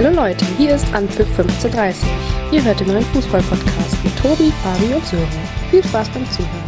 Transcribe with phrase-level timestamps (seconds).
[0.00, 2.08] Hallo Leute, hier ist Anpfiff 1530.
[2.52, 5.26] Ihr hört den neuen Fußball-Podcast mit Tobi, Fabi und Sören.
[5.72, 6.62] Viel Spaß beim Zuhören.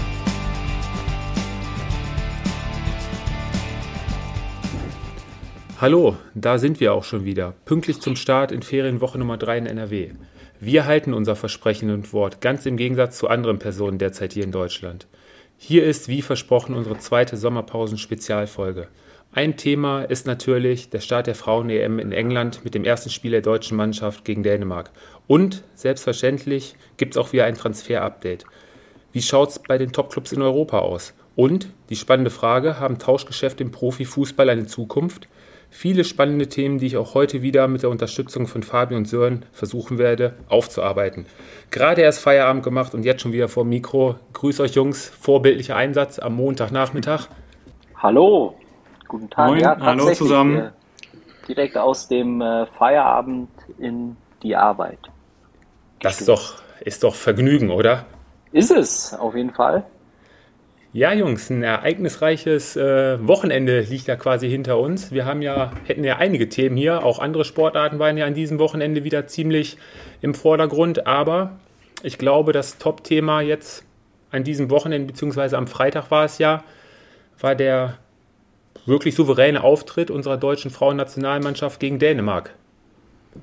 [5.81, 7.55] Hallo, da sind wir auch schon wieder.
[7.67, 10.11] Pünktlich zum Start in Ferienwoche Nummer 3 in NRW.
[10.59, 14.51] Wir halten unser Versprechen und Wort, ganz im Gegensatz zu anderen Personen derzeit hier in
[14.51, 15.07] Deutschland.
[15.57, 18.89] Hier ist, wie versprochen, unsere zweite Sommerpausen-Spezialfolge.
[19.33, 23.43] Ein Thema ist natürlich der Start der Frauen-EM in England mit dem ersten Spiel der
[23.43, 24.91] deutschen Mannschaft gegen Dänemark.
[25.29, 28.45] Und selbstverständlich gibt es auch wieder ein Transfer-Update.
[29.13, 31.15] Wie schaut es bei den Topclubs in Europa aus?
[31.37, 35.29] Und die spannende Frage, haben Tauschgeschäfte im Profifußball eine Zukunft?
[35.71, 39.45] Viele spannende Themen, die ich auch heute wieder mit der Unterstützung von Fabi und Sören
[39.53, 41.27] versuchen werde aufzuarbeiten.
[41.71, 44.17] Gerade erst Feierabend gemacht und jetzt schon wieder vor dem Mikro.
[44.33, 47.29] Grüß euch Jungs, vorbildlicher Einsatz am Montagnachmittag.
[47.95, 48.57] Hallo,
[49.11, 49.49] Guten Tag.
[49.49, 50.57] Moin, ja, hallo zusammen.
[50.57, 50.71] Äh,
[51.49, 55.01] direkt aus dem äh, Feierabend in die Arbeit.
[56.01, 58.07] Das ist doch, ist doch Vergnügen, oder?
[58.53, 59.83] Ist es, auf jeden Fall.
[60.93, 65.11] Ja, Jungs, ein ereignisreiches äh, Wochenende liegt ja quasi hinter uns.
[65.11, 67.05] Wir haben ja, hätten ja einige Themen hier.
[67.05, 69.77] Auch andere Sportarten waren ja an diesem Wochenende wieder ziemlich
[70.21, 71.09] im Vordergrund.
[71.09, 71.59] Aber
[72.05, 73.85] ich glaube, das Top-Thema jetzt
[74.31, 76.63] an diesem Wochenende, beziehungsweise am Freitag war es ja,
[77.41, 77.99] war der
[78.91, 82.55] wirklich souveräne Auftritt unserer deutschen Frauennationalmannschaft gegen Dänemark,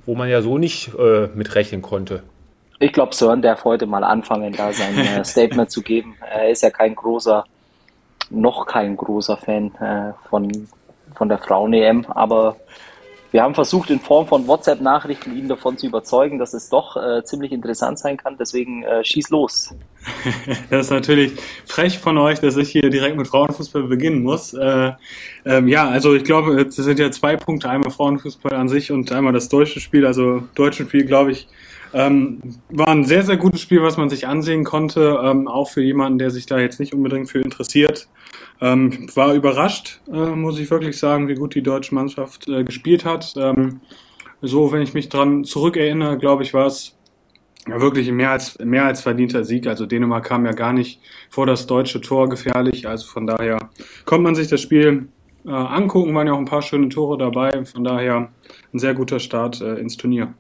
[0.06, 2.22] wo man ja so nicht äh, mit rechnen konnte.
[2.80, 6.16] Ich glaube, Sören darf heute mal anfangen, da sein äh, Statement zu geben.
[6.22, 7.44] Er ist ja kein großer,
[8.30, 10.68] noch kein großer Fan äh, von,
[11.16, 12.58] von der Frauen-EM, aber
[13.32, 17.24] wir haben versucht, in Form von WhatsApp-Nachrichten ihn davon zu überzeugen, dass es doch äh,
[17.24, 18.38] ziemlich interessant sein kann.
[18.40, 19.76] Deswegen äh, schieß los.
[20.70, 21.34] das ist natürlich
[21.66, 24.54] frech von euch, dass ich hier direkt mit Frauenfußball beginnen muss.
[24.54, 24.94] Äh,
[25.46, 27.70] ähm, ja, also ich glaube, es sind ja zwei Punkte.
[27.70, 30.06] Einmal Frauenfußball an sich und einmal das deutsche Spiel.
[30.06, 31.48] Also deutsche Spiel, glaube ich,
[31.94, 32.40] ähm,
[32.70, 35.20] war ein sehr, sehr gutes Spiel, was man sich ansehen konnte.
[35.22, 38.08] Ähm, auch für jemanden, der sich da jetzt nicht unbedingt für interessiert.
[38.60, 43.06] Ähm, war überrascht, äh, muss ich wirklich sagen, wie gut die deutsche Mannschaft äh, gespielt
[43.06, 43.34] hat.
[43.38, 43.82] Ähm,
[44.42, 46.96] so, wenn ich mich dran zurückerinnere, glaube ich, war es
[47.68, 49.68] ja, wirklich mehr als, mehr als verdienter Sieg.
[49.68, 52.88] Also Dänemark kam ja gar nicht vor das deutsche Tor gefährlich.
[52.88, 53.70] Also von daher
[54.06, 55.10] kommt man sich das Spiel
[55.46, 57.66] äh, angucken, waren ja auch ein paar schöne Tore dabei.
[57.66, 58.32] Von daher
[58.74, 60.34] ein sehr guter Start äh, ins Turnier.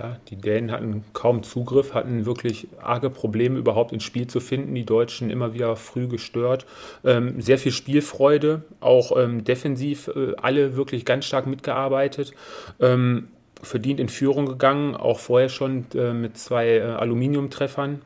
[0.00, 4.74] Ja, die Dänen hatten kaum Zugriff, hatten wirklich arge Probleme überhaupt ins Spiel zu finden.
[4.74, 6.64] Die Deutschen immer wieder früh gestört.
[7.04, 12.32] Ähm, sehr viel Spielfreude, auch ähm, defensiv äh, alle wirklich ganz stark mitgearbeitet.
[12.80, 13.28] Ähm,
[13.60, 18.00] verdient in Führung gegangen, auch vorher schon äh, mit zwei äh, Aluminiumtreffern.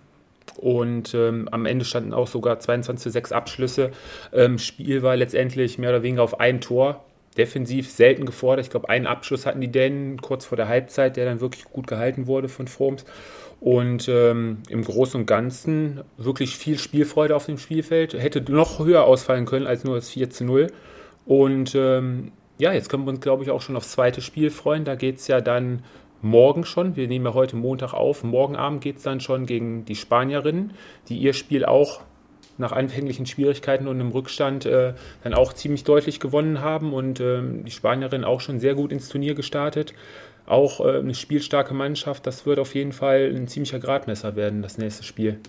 [0.56, 3.92] Und ähm, am Ende standen auch sogar 22 zu 6 Abschlüsse.
[4.32, 7.04] Ähm, Spiel war letztendlich mehr oder weniger auf ein Tor
[7.36, 8.66] defensiv selten gefordert.
[8.66, 11.86] Ich glaube, einen Abschluss hatten die Dänen kurz vor der Halbzeit, der dann wirklich gut
[11.86, 13.04] gehalten wurde von Froms.
[13.60, 18.12] Und ähm, im Großen und Ganzen wirklich viel Spielfreude auf dem Spielfeld.
[18.14, 20.66] Hätte noch höher ausfallen können als nur das 4 zu 0.
[21.24, 24.84] Und ähm, ja, jetzt können wir uns, glaube ich, auch schon aufs zweite Spiel freuen.
[24.84, 25.82] Da geht es ja dann
[26.20, 26.96] morgen schon.
[26.96, 28.22] Wir nehmen ja heute Montag auf.
[28.22, 30.72] Morgen Abend geht es dann schon gegen die Spanierinnen,
[31.08, 32.02] die ihr Spiel auch
[32.58, 37.64] nach anfänglichen Schwierigkeiten und einem Rückstand äh, dann auch ziemlich deutlich gewonnen haben und ähm,
[37.64, 39.94] die Spanierin auch schon sehr gut ins Turnier gestartet.
[40.46, 44.78] Auch äh, eine spielstarke Mannschaft, das wird auf jeden Fall ein ziemlicher Gradmesser werden, das
[44.78, 45.40] nächste Spiel.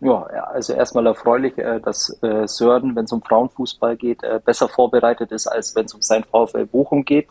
[0.00, 4.68] Ja, also erstmal erfreulich, äh, dass äh, Sörden, wenn es um Frauenfußball geht, äh, besser
[4.68, 7.28] vorbereitet ist, als wenn es um sein VfL Bochum geht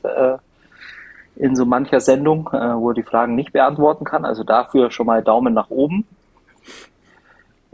[1.35, 4.25] in so mancher Sendung, wo er die Fragen nicht beantworten kann.
[4.25, 6.05] Also dafür schon mal Daumen nach oben.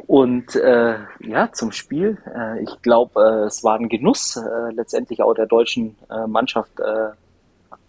[0.08, 2.18] Und äh, ja, zum Spiel.
[2.34, 6.80] Äh, ich glaube, äh, es war ein Genuss, äh, letztendlich auch der deutschen äh, Mannschaft
[6.80, 7.12] äh,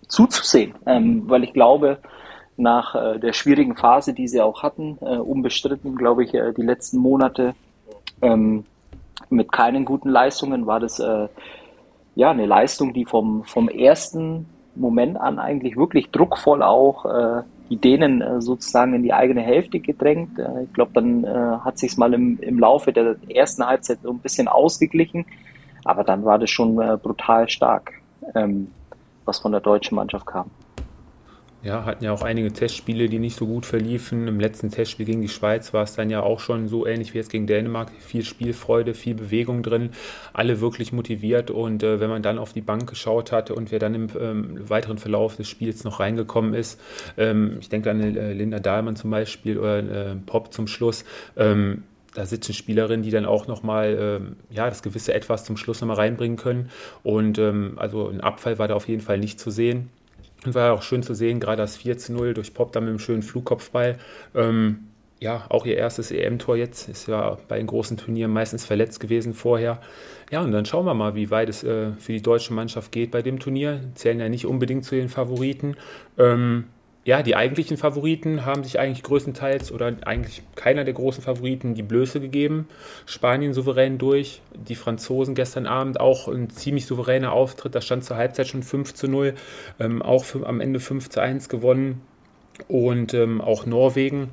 [0.09, 1.99] zuzusehen, ähm, weil ich glaube,
[2.57, 6.63] nach äh, der schwierigen Phase, die sie auch hatten, äh, unbestritten, glaube ich, äh, die
[6.63, 7.55] letzten Monate
[8.23, 8.65] ähm,
[9.29, 11.29] mit keinen guten Leistungen, war das äh,
[12.15, 18.23] ja eine Leistung, die vom, vom ersten Moment an eigentlich wirklich druckvoll auch äh, Dänen
[18.23, 20.39] äh, sozusagen in die eigene Hälfte gedrängt.
[20.39, 24.11] Äh, ich glaube, dann äh, hat sich mal im, im Laufe der ersten Halbzeit so
[24.11, 25.27] ein bisschen ausgeglichen,
[25.85, 27.93] aber dann war das schon brutal stark,
[28.35, 28.69] ähm,
[29.25, 30.51] was von der deutschen Mannschaft kam.
[31.67, 34.29] Ja, hatten ja auch einige Testspiele, die nicht so gut verliefen.
[34.29, 37.19] Im letzten Testspiel gegen die Schweiz war es dann ja auch schon so ähnlich wie
[37.19, 37.91] jetzt gegen Dänemark.
[37.99, 39.91] Viel Spielfreude, viel Bewegung drin,
[40.33, 41.51] alle wirklich motiviert.
[41.51, 44.71] Und äh, wenn man dann auf die Bank geschaut hatte und wer dann im ähm,
[44.71, 46.81] weiteren Verlauf des Spiels noch reingekommen ist,
[47.19, 51.05] ähm, ich denke an äh, Linda Dahlmann zum Beispiel oder äh, Pop zum Schluss,
[51.37, 51.83] ähm,
[52.15, 55.97] da sitzen Spielerinnen, die dann auch nochmal ähm, ja, das gewisse Etwas zum Schluss nochmal
[55.97, 56.71] reinbringen können.
[57.03, 59.91] Und ähm, also ein Abfall war da auf jeden Fall nicht zu sehen.
[60.55, 62.99] War auch schön zu sehen, gerade das 4 zu 0 durch Pop dann mit einem
[62.99, 63.99] schönen Flugkopfball.
[64.35, 64.89] Ähm,
[65.19, 69.33] ja, auch ihr erstes EM-Tor jetzt, ist ja bei den großen Turnieren meistens verletzt gewesen
[69.33, 69.81] vorher.
[70.31, 73.13] Ja, und dann schauen wir mal, wie weit es äh, für die deutsche Mannschaft geht
[73.13, 73.81] bei dem Turnier.
[73.95, 75.77] Zählen ja nicht unbedingt zu den Favoriten.
[76.19, 76.65] Ähm,
[77.07, 81.85] ja, die eigentlichen Favoriten haben sich eigentlich größtenteils oder eigentlich keiner der großen Favoriten die
[81.85, 82.67] Blöße gegeben.
[83.07, 87.77] Spanien souverän durch, die Franzosen gestern Abend auch ein ziemlich souveräner Auftritt.
[87.77, 89.35] Da stand zur Halbzeit schon 5 zu 0,
[89.79, 92.03] ähm, auch für, am Ende 5 zu 1 gewonnen.
[92.67, 94.31] Und ähm, auch Norwegen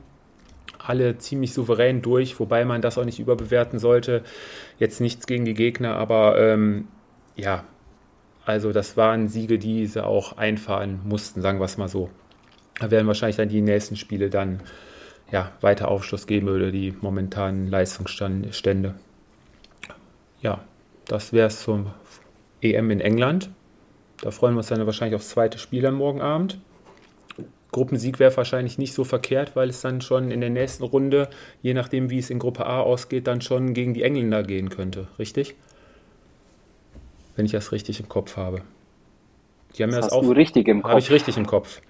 [0.80, 4.24] alle ziemlich souverän durch, wobei man das auch nicht überbewerten sollte.
[4.80, 6.88] Jetzt nichts gegen die Gegner, aber ähm,
[7.36, 7.66] ja,
[8.48, 12.10] also das waren Siege, die sie auch einfahren mussten, sagen wir es mal so.
[12.80, 14.62] Da werden wahrscheinlich dann die nächsten Spiele dann
[15.32, 18.96] ja, weiter Aufschluss geben über die momentanen Leistungsstände.
[20.42, 20.64] Ja,
[21.06, 21.88] das wäre es zum
[22.62, 23.50] EM in England.
[24.22, 26.60] Da freuen wir uns dann wahrscheinlich aufs zweite Spiel dann morgen Abend.
[27.72, 31.30] Gruppensieg wäre wahrscheinlich nicht so verkehrt, weil es dann schon in der nächsten Runde,
[31.62, 35.08] je nachdem wie es in Gruppe A ausgeht, dann schon gegen die Engländer gehen könnte.
[35.18, 35.56] Richtig?
[37.36, 38.62] Wenn ich das richtig im Kopf habe.
[39.76, 40.92] Die haben das, das hast auch, du richtig im Kopf.
[40.92, 41.82] Habe ich richtig im Kopf.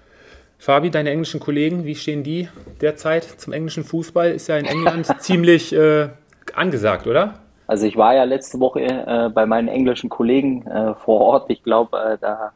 [0.64, 2.48] Fabi, deine englischen Kollegen, wie stehen die
[2.80, 4.30] derzeit zum englischen Fußball?
[4.30, 6.08] Ist ja in England ziemlich äh,
[6.54, 7.34] angesagt, oder?
[7.66, 11.50] Also ich war ja letzte Woche äh, bei meinen englischen Kollegen äh, vor Ort.
[11.50, 12.52] Ich glaube, äh, da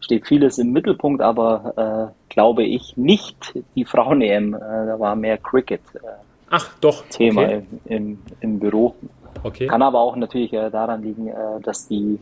[0.00, 4.54] steht vieles im Mittelpunkt, aber äh, glaube ich nicht die Frauen-EM.
[4.54, 5.82] Äh, da war mehr Cricket.
[6.48, 7.04] Ach, doch.
[7.10, 7.62] Thema okay.
[7.84, 8.94] im, im, im, Büro.
[9.42, 9.66] Okay.
[9.66, 11.30] Kann aber auch natürlich daran liegen,
[11.62, 12.18] dass die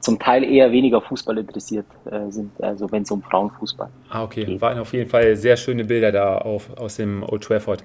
[0.00, 4.44] zum Teil eher weniger Fußball interessiert äh, sind, also wenn es um Frauenfußball Ah, okay.
[4.44, 4.60] Geht.
[4.60, 7.84] Waren auf jeden Fall sehr schöne Bilder da auf, aus dem Old Trafford.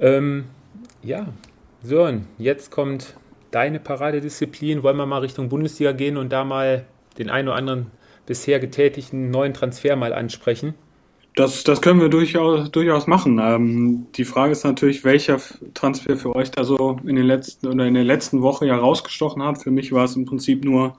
[0.00, 0.44] Ähm,
[1.02, 1.26] ja,
[1.82, 3.16] Sören, jetzt kommt
[3.50, 4.82] deine Paradedisziplin.
[4.82, 6.84] Wollen wir mal Richtung Bundesliga gehen und da mal
[7.18, 7.86] den einen oder anderen
[8.26, 10.74] bisher getätigten neuen Transfer mal ansprechen?
[11.36, 13.38] Das, das können wir durchaus, durchaus machen.
[13.38, 15.38] Ähm, die Frage ist natürlich, welcher
[15.74, 19.42] Transfer für euch da so in den letzten oder in der letzten Woche ja rausgestochen
[19.42, 19.62] hat.
[19.62, 20.96] Für mich war es im Prinzip nur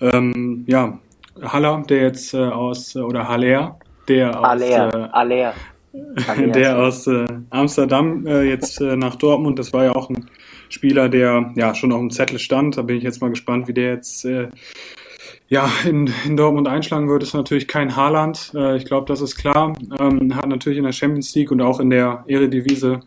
[0.00, 1.00] ähm, ja,
[1.42, 5.54] Haller, der jetzt äh, aus oder Haller, der aus Aller,
[5.92, 9.58] äh, der aus äh, Amsterdam äh, jetzt äh, nach Dortmund.
[9.58, 10.30] Das war ja auch ein
[10.68, 12.76] Spieler, der ja schon auf dem Zettel stand.
[12.76, 14.50] Da bin ich jetzt mal gespannt, wie der jetzt äh,
[15.50, 18.52] ja, in, in Dortmund einschlagen wird, ist natürlich kein Haaland.
[18.54, 19.74] Äh, ich glaube, das ist klar.
[19.98, 23.00] Ähm, hat natürlich in der Champions League und auch in der Eredivisie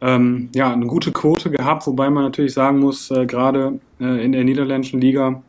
[0.00, 4.32] ähm, ja, eine gute Quote gehabt, wobei man natürlich sagen muss, äh, gerade äh, in
[4.32, 5.42] der niederländischen Liga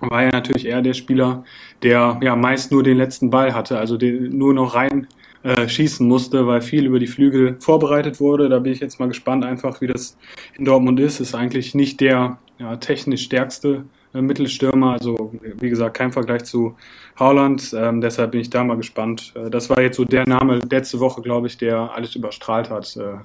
[0.00, 1.44] war er natürlich eher der Spieler,
[1.82, 5.06] der ja meist nur den letzten Ball hatte, also den nur noch rein
[5.42, 8.50] äh, schießen musste, weil viel über die Flügel vorbereitet wurde.
[8.50, 10.18] Da bin ich jetzt mal gespannt, einfach wie das
[10.58, 11.20] in Dortmund ist.
[11.20, 14.92] Ist eigentlich nicht der ja, technisch stärkste Mittelstürmer.
[14.92, 16.76] Also wie gesagt, kein Vergleich zu
[17.16, 17.74] Haaland.
[17.76, 19.32] Ähm, deshalb bin ich da mal gespannt.
[19.36, 22.96] Äh, das war jetzt so der Name letzte Woche, glaube ich, der alles überstrahlt hat,
[22.96, 23.18] äh,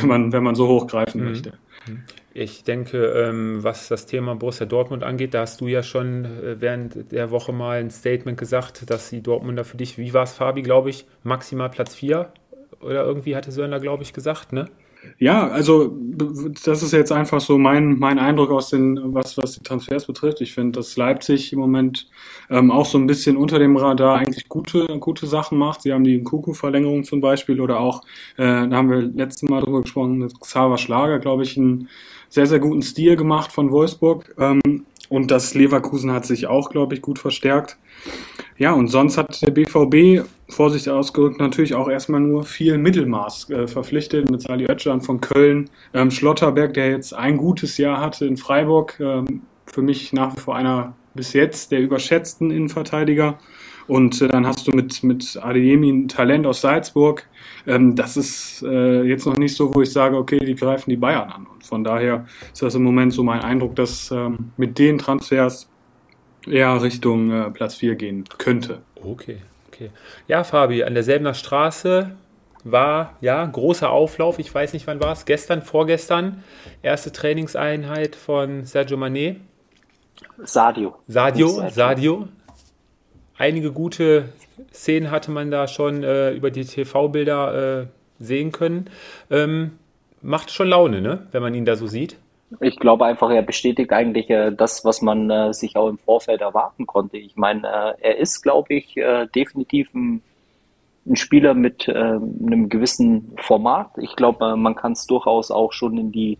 [0.00, 1.28] wenn man, wenn man so hochgreifen mhm.
[1.28, 1.52] möchte.
[2.32, 6.60] Ich denke, ähm, was das Thema Borussia Dortmund angeht, da hast du ja schon äh,
[6.60, 10.32] während der Woche mal ein Statement gesagt, dass die Dortmunder für dich, wie war es,
[10.32, 12.32] Fabi, glaube ich, maximal Platz 4
[12.80, 14.66] oder irgendwie hatte da, glaube ich, gesagt, ne?
[15.18, 15.96] Ja, also
[16.64, 20.40] das ist jetzt einfach so mein, mein Eindruck aus den, was, was die Transfers betrifft.
[20.40, 22.08] Ich finde, dass Leipzig im Moment
[22.50, 25.82] ähm, auch so ein bisschen unter dem Radar eigentlich gute, gute Sachen macht.
[25.82, 28.02] Sie haben die Kuku-Verlängerung zum Beispiel oder auch,
[28.36, 31.88] äh, da haben wir letztes Mal drüber gesprochen, mit Xaver Schlager, glaube ich, einen
[32.28, 34.34] sehr, sehr guten Stil gemacht von Wolfsburg.
[34.38, 37.76] Ähm, und das Leverkusen hat sich auch, glaube ich, gut verstärkt.
[38.56, 43.66] Ja, und sonst hat der BVB, vorsichtig ausgerückt, natürlich auch erstmal nur viel Mittelmaß äh,
[43.66, 48.36] verpflichtet mit Sali Özcan von Köln, ähm, Schlotterberg, der jetzt ein gutes Jahr hatte in
[48.36, 53.38] Freiburg, ähm, für mich nach wie vor einer bis jetzt der überschätzten Innenverteidiger.
[53.86, 57.26] Und äh, dann hast du mit, mit Adeyemi ein Talent aus Salzburg.
[57.66, 60.96] Ähm, das ist äh, jetzt noch nicht so, wo ich sage, okay, die greifen die
[60.96, 61.46] Bayern an.
[61.46, 65.68] Und von daher ist das im Moment so mein Eindruck, dass ähm, mit den Transfers
[66.46, 68.82] eher Richtung äh, Platz 4 gehen könnte.
[68.94, 69.38] Okay,
[69.80, 69.90] okay.
[70.28, 72.10] Ja, Fabi, an derselben Straße
[72.64, 74.38] war ja großer Auflauf.
[74.38, 75.24] Ich weiß nicht, wann war es.
[75.24, 76.44] Gestern, vorgestern.
[76.82, 79.36] Erste Trainingseinheit von Sergio Manet.
[80.44, 80.96] Sadio.
[81.06, 82.28] Sadio, Sadio
[83.40, 84.28] einige gute
[84.72, 87.86] Szenen hatte man da schon äh, über die TV-Bilder äh,
[88.18, 88.90] sehen können.
[89.30, 89.78] Ähm,
[90.20, 91.26] macht schon Laune, ne?
[91.32, 92.16] wenn man ihn da so sieht.
[92.60, 96.40] Ich glaube einfach, er bestätigt eigentlich äh, das, was man äh, sich auch im Vorfeld
[96.40, 97.16] erwarten konnte.
[97.16, 100.22] Ich meine, äh, er ist, glaube ich, äh, definitiv ein,
[101.06, 103.90] ein, Spieler mit einem gewissen Format.
[103.98, 106.38] Ich glaube, man kann es durchaus auch schon in die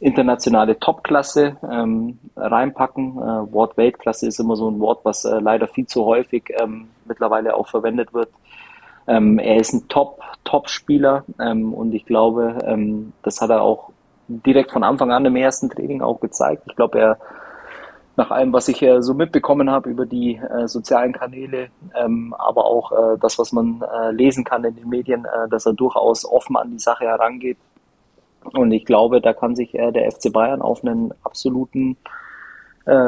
[0.00, 3.16] internationale Topklasse ähm, reinpacken.
[3.16, 6.88] Äh, Wort Weltklasse ist immer so ein Wort, was äh, leider viel zu häufig ähm,
[7.06, 8.28] mittlerweile auch verwendet wird.
[9.06, 13.92] Ähm, er ist ein Top, Top-Spieler ähm, und ich glaube, ähm, das hat er auch
[14.28, 16.62] direkt von Anfang an im ersten Training auch gezeigt.
[16.66, 17.18] Ich glaube, er
[18.16, 22.64] nach allem, was ich äh, so mitbekommen habe über die äh, sozialen Kanäle, ähm, aber
[22.64, 26.24] auch äh, das, was man äh, lesen kann in den Medien, äh, dass er durchaus
[26.24, 27.58] offen an die Sache herangeht.
[28.52, 31.96] Und ich glaube, da kann sich der FC Bayern auf einen absoluten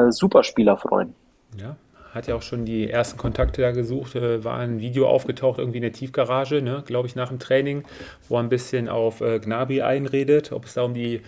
[0.09, 1.13] Superspieler freuen.
[1.55, 1.75] Ja,
[2.13, 5.83] hat ja auch schon die ersten Kontakte da gesucht, war ein Video aufgetaucht, irgendwie in
[5.83, 7.83] der Tiefgarage, ne, glaube ich, nach dem Training,
[8.27, 11.21] wo er ein bisschen auf Gnabi einredet, ob es da um die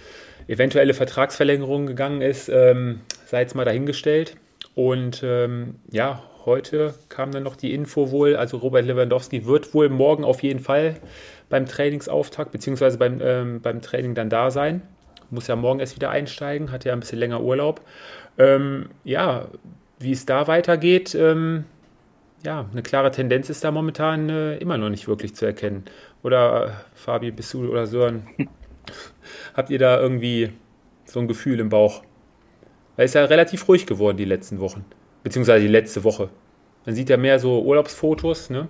[0.48, 4.36] eventuelle Vertragsverlängerung gegangen ist, ähm, sei jetzt mal dahingestellt.
[4.74, 9.89] Und ähm, ja, heute kam dann noch die Info wohl, also Robert Lewandowski wird wohl
[9.89, 10.95] morgen auf jeden Fall
[11.50, 14.81] beim Trainingsauftakt beziehungsweise beim, ähm, beim Training dann da sein.
[15.29, 17.81] Muss ja morgen erst wieder einsteigen, hat ja ein bisschen länger Urlaub.
[18.39, 19.48] Ähm, ja,
[19.99, 21.65] wie es da weitergeht, ähm,
[22.43, 25.83] ja, eine klare Tendenz ist da momentan äh, immer noch nicht wirklich zu erkennen.
[26.23, 28.27] Oder äh, Fabi, bist du oder Sören?
[29.53, 30.51] Habt ihr da irgendwie
[31.05, 32.01] so ein Gefühl im Bauch?
[32.95, 34.85] Weil es ist ja relativ ruhig geworden die letzten Wochen.
[35.23, 36.29] Beziehungsweise die letzte Woche.
[36.85, 38.67] Man sieht ja mehr so Urlaubsfotos, ne?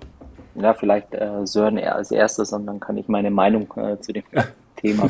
[0.56, 4.24] Ja, vielleicht äh, Sören als erstes und dann kann ich meine Meinung äh, zu dem
[4.78, 5.08] Thema.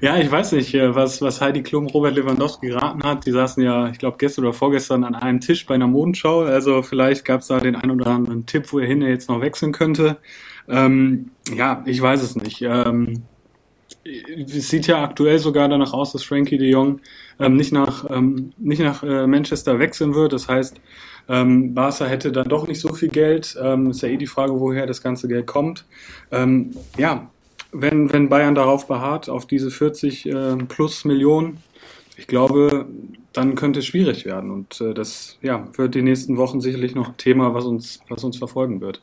[0.00, 3.24] Ja, ich weiß nicht, äh, was, was Heidi Klum Robert Lewandowski geraten hat.
[3.26, 6.42] Die saßen ja, ich glaube, gestern oder vorgestern an einem Tisch bei einer Modenschau.
[6.42, 9.72] Also vielleicht gab es da den einen oder anderen Tipp, wo er jetzt noch wechseln
[9.72, 10.18] könnte.
[10.68, 12.62] Ähm, ja, ich weiß es nicht.
[12.62, 13.22] Ähm,
[14.04, 17.00] es sieht ja aktuell sogar danach aus, dass Frankie de Jong
[17.38, 20.32] ähm, nicht nach, ähm, nicht nach äh, Manchester wechseln wird.
[20.32, 20.80] Das heißt,
[21.28, 23.56] ähm, Barca hätte dann doch nicht so viel Geld.
[23.60, 25.86] Ähm, ist ja eh die Frage, woher das ganze Geld kommt.
[26.30, 27.30] Ähm, ja,
[27.72, 31.62] wenn, wenn Bayern darauf beharrt, auf diese 40 äh, plus Millionen,
[32.16, 32.86] ich glaube,
[33.32, 34.50] dann könnte es schwierig werden.
[34.50, 38.38] Und äh, das ja, wird die nächsten Wochen sicherlich noch Thema, was uns, was uns
[38.38, 39.02] verfolgen wird.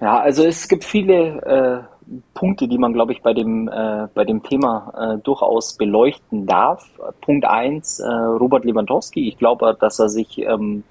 [0.00, 4.24] Ja, also es gibt viele äh, Punkte, die man, glaube ich, bei dem, äh, bei
[4.24, 6.88] dem Thema äh, durchaus beleuchten darf.
[7.20, 9.28] Punkt eins, äh, Robert Lewandowski.
[9.28, 10.82] Ich glaube, dass er sich ähm,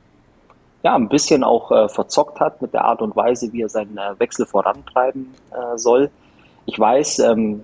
[0.83, 3.97] ja ein bisschen auch äh, verzockt hat mit der Art und Weise, wie er seinen
[4.19, 5.33] Wechsel vorantreiben
[5.75, 6.09] soll.
[6.65, 7.63] Ich weiß, ähm,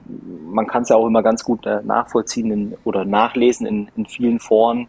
[0.52, 4.40] man kann es ja auch immer ganz gut nachvollziehen in, oder nachlesen in, in vielen
[4.40, 4.88] Foren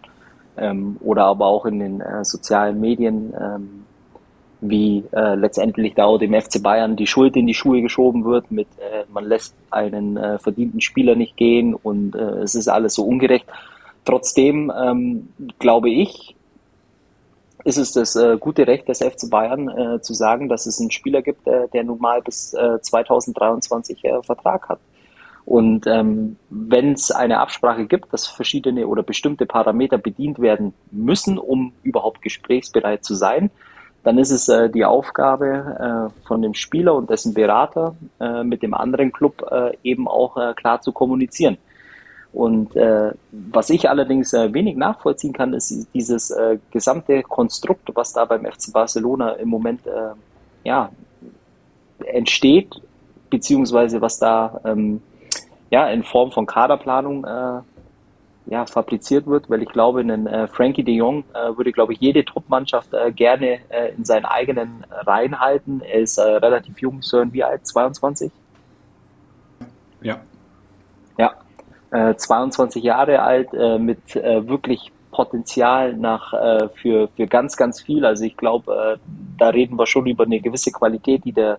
[0.56, 3.84] ähm, oder aber auch in den sozialen Medien ähm,
[4.60, 8.50] wie äh, letztendlich da auch dem FC Bayern die Schuld in die Schuhe geschoben wird
[8.50, 12.94] mit äh, man lässt einen äh, verdienten Spieler nicht gehen und äh, es ist alles
[12.94, 13.46] so ungerecht.
[14.04, 16.36] Trotzdem ähm, glaube ich,
[17.64, 20.90] ist es das äh, gute Recht des FC Bayern äh, zu sagen, dass es einen
[20.90, 24.80] Spieler gibt, äh, der nun mal bis äh, 2023 äh, Vertrag hat.
[25.44, 31.38] Und ähm, wenn es eine Absprache gibt, dass verschiedene oder bestimmte Parameter bedient werden müssen,
[31.38, 33.50] um überhaupt gesprächsbereit zu sein,
[34.02, 38.62] dann ist es äh, die Aufgabe äh, von dem Spieler und dessen Berater äh, mit
[38.62, 41.58] dem anderen Club äh, eben auch äh, klar zu kommunizieren.
[42.32, 48.12] Und äh, was ich allerdings äh, wenig nachvollziehen kann, ist dieses äh, gesamte Konstrukt, was
[48.12, 50.12] da beim FC Barcelona im Moment äh,
[50.62, 50.90] ja,
[52.06, 52.80] entsteht,
[53.30, 55.02] beziehungsweise was da ähm,
[55.70, 57.60] ja, in Form von Kaderplanung äh,
[58.46, 61.24] ja, fabriziert wird, weil ich glaube, einen äh, Frankie de Jong
[61.56, 63.60] würde, glaube ich, jede Truppmannschaft gerne
[63.96, 65.82] in seinen eigenen Reihen halten.
[65.82, 67.64] Er ist relativ jung, Sören, wie alt?
[67.64, 68.32] 22?
[70.00, 70.14] Ja.
[70.16, 70.20] Ja,
[71.90, 77.80] äh, 22 Jahre alt, äh, mit äh, wirklich Potenzial nach äh, für, für ganz, ganz
[77.82, 78.04] viel.
[78.04, 78.98] Also ich glaube, äh,
[79.38, 81.58] da reden wir schon über eine gewisse Qualität, die der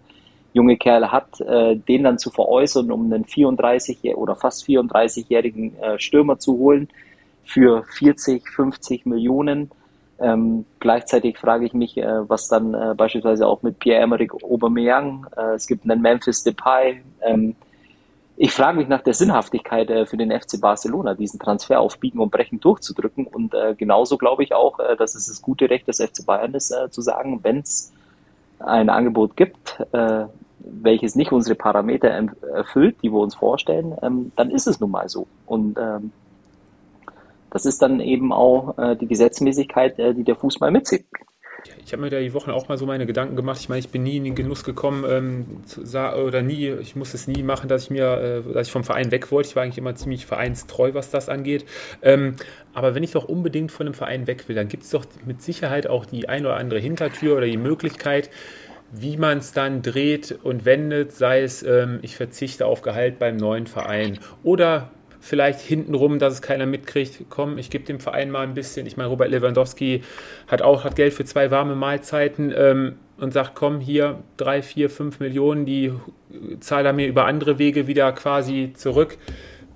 [0.54, 6.00] junge Kerl hat, äh, den dann zu veräußern, um einen 34 oder fast 34-jährigen äh,
[6.00, 6.90] Stürmer zu holen
[7.44, 9.72] für 40, 50 Millionen.
[10.20, 15.56] Ähm, gleichzeitig frage ich mich, äh, was dann äh, beispielsweise auch mit Pierre-Emerick Aubameyang, äh,
[15.56, 17.02] es gibt einen Memphis Depay.
[17.22, 17.56] Ähm,
[18.44, 22.20] ich frage mich nach der Sinnhaftigkeit äh, für den FC Barcelona, diesen Transfer auf Biegen
[22.20, 23.28] und Brechen durchzudrücken.
[23.28, 26.56] Und äh, genauso glaube ich auch, äh, dass es das gute Recht des FC Bayern
[26.56, 27.94] ist, äh, zu sagen, wenn es
[28.58, 30.26] ein Angebot gibt, äh,
[30.58, 35.08] welches nicht unsere Parameter erfüllt, die wir uns vorstellen, ähm, dann ist es nun mal
[35.08, 35.28] so.
[35.46, 36.12] Und ähm,
[37.52, 41.31] das ist dann eben auch äh, die Gesetzmäßigkeit, die der Fußball mit sich bringt.
[41.86, 43.60] Ich habe mir da die Wochen auch mal so meine Gedanken gemacht.
[43.60, 45.46] Ich meine, ich bin nie in den Genuss gekommen, ähm,
[46.26, 49.12] oder nie, ich muss es nie machen, dass ich mir, äh, dass ich vom Verein
[49.12, 49.50] weg wollte.
[49.50, 51.66] Ich war eigentlich immer ziemlich vereinstreu, was das angeht.
[52.02, 52.36] Ähm,
[52.74, 55.42] aber wenn ich doch unbedingt von einem Verein weg will, dann gibt es doch mit
[55.42, 58.30] Sicherheit auch die ein oder andere Hintertür oder die Möglichkeit,
[58.92, 63.38] wie man es dann dreht und wendet, sei es, ähm, ich verzichte auf Gehalt beim
[63.38, 68.42] neuen Verein oder vielleicht hintenrum, dass es keiner mitkriegt, komm, ich gebe dem Verein mal
[68.42, 68.88] ein bisschen.
[68.88, 70.02] Ich meine, Robert Lewandowski
[70.48, 74.90] hat auch hat Geld für zwei warme Mahlzeiten ähm, und sagt, komm, hier drei, vier,
[74.90, 75.94] fünf Millionen, die
[76.60, 79.18] zahlt er mir über andere Wege wieder quasi zurück.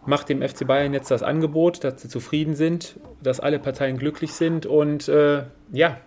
[0.08, 4.34] Macht dem FC Bayern jetzt das Angebot, dass sie zufrieden sind, dass alle Parteien glücklich
[4.34, 5.98] sind und äh, ja,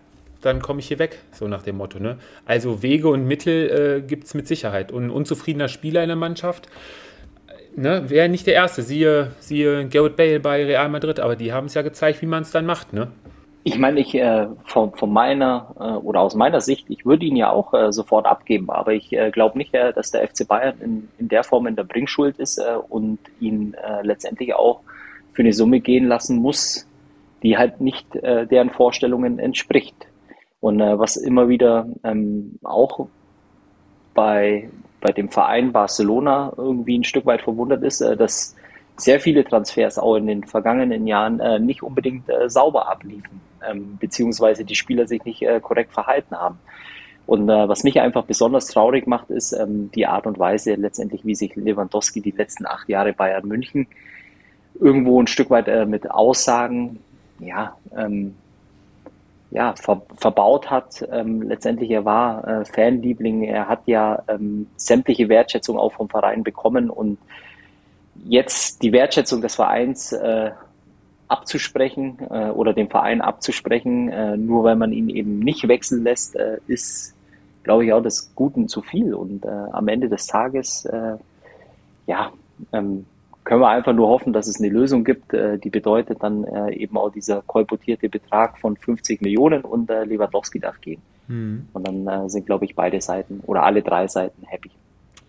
[0.40, 1.98] dann komme ich hier weg, so nach dem Motto.
[1.98, 2.18] Ne?
[2.44, 4.92] Also Wege und Mittel äh, gibt es mit Sicherheit.
[4.92, 6.68] Und ein unzufriedener Spieler in der Mannschaft
[7.78, 8.82] ne, wäre nicht der Erste.
[8.82, 12.42] Siehe, siehe Garrett Bale bei Real Madrid, aber die haben es ja gezeigt, wie man
[12.42, 12.92] es dann macht.
[12.92, 13.08] Ne?
[13.64, 17.36] Ich meine, ich äh, von, von meiner äh, oder aus meiner Sicht, ich würde ihn
[17.36, 20.80] ja auch äh, sofort abgeben, aber ich äh, glaube nicht, äh, dass der FC Bayern
[20.80, 24.80] in, in der Form in der Bringschuld ist äh, und ihn letztendlich auch
[25.32, 26.86] für eine Summe gehen lassen muss,
[27.42, 29.94] die halt nicht deren Vorstellungen entspricht.
[30.60, 33.06] Und was immer wieder ähm, auch
[34.14, 34.68] bei,
[35.00, 38.56] bei dem Verein Barcelona irgendwie ein Stück weit verwundert ist, äh, dass
[38.96, 43.96] sehr viele Transfers auch in den vergangenen Jahren äh, nicht unbedingt äh, sauber abliefen, ähm,
[44.00, 46.58] beziehungsweise die Spieler sich nicht äh, korrekt verhalten haben.
[47.26, 51.24] Und äh, was mich einfach besonders traurig macht, ist ähm, die Art und Weise letztendlich,
[51.24, 53.86] wie sich Lewandowski die letzten acht Jahre Bayern München
[54.80, 57.00] irgendwo ein Stück weit äh, mit Aussagen,
[57.38, 58.34] ja, ähm,
[59.50, 61.06] ja, ver verbaut hat.
[61.10, 66.42] Ähm, letztendlich, er war äh, Fanliebling, er hat ja ähm, sämtliche Wertschätzung auch vom Verein
[66.42, 67.18] bekommen und
[68.24, 70.50] jetzt die Wertschätzung des Vereins äh,
[71.28, 76.36] abzusprechen äh, oder dem Verein abzusprechen, äh, nur weil man ihn eben nicht wechseln lässt,
[76.36, 77.14] äh, ist,
[77.62, 79.14] glaube ich, auch des Guten zu viel.
[79.14, 81.16] Und äh, am Ende des Tages, äh,
[82.06, 82.32] ja,
[82.72, 83.04] ähm,
[83.48, 86.74] können wir einfach nur hoffen, dass es eine Lösung gibt, äh, die bedeutet dann äh,
[86.74, 91.00] eben auch dieser kolportierte Betrag von 50 Millionen und äh, Lewandowski darf gehen.
[91.28, 91.66] Mhm.
[91.72, 94.70] Und dann sind, glaube ich, beide Seiten oder alle drei Seiten happy.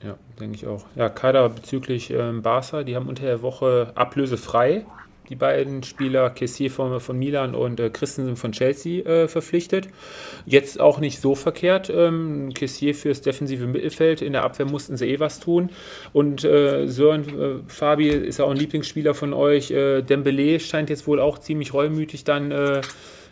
[0.03, 0.83] Ja, denke ich auch.
[0.97, 4.85] Ja, Kader bezüglich ähm, Barca, die haben unter der Woche ablösefrei
[5.29, 9.87] die beiden Spieler Kessier von, von Milan und äh, Christensen von Chelsea äh, verpflichtet.
[10.45, 11.89] Jetzt auch nicht so verkehrt.
[11.89, 14.21] Ähm, Kessier fürs defensive Mittelfeld.
[14.21, 15.69] In der Abwehr mussten sie eh was tun.
[16.13, 19.71] Und äh, Sören äh, Fabi ist ja auch ein Lieblingsspieler von euch.
[19.71, 22.81] Äh, Dembele scheint jetzt wohl auch ziemlich reumütig dann äh,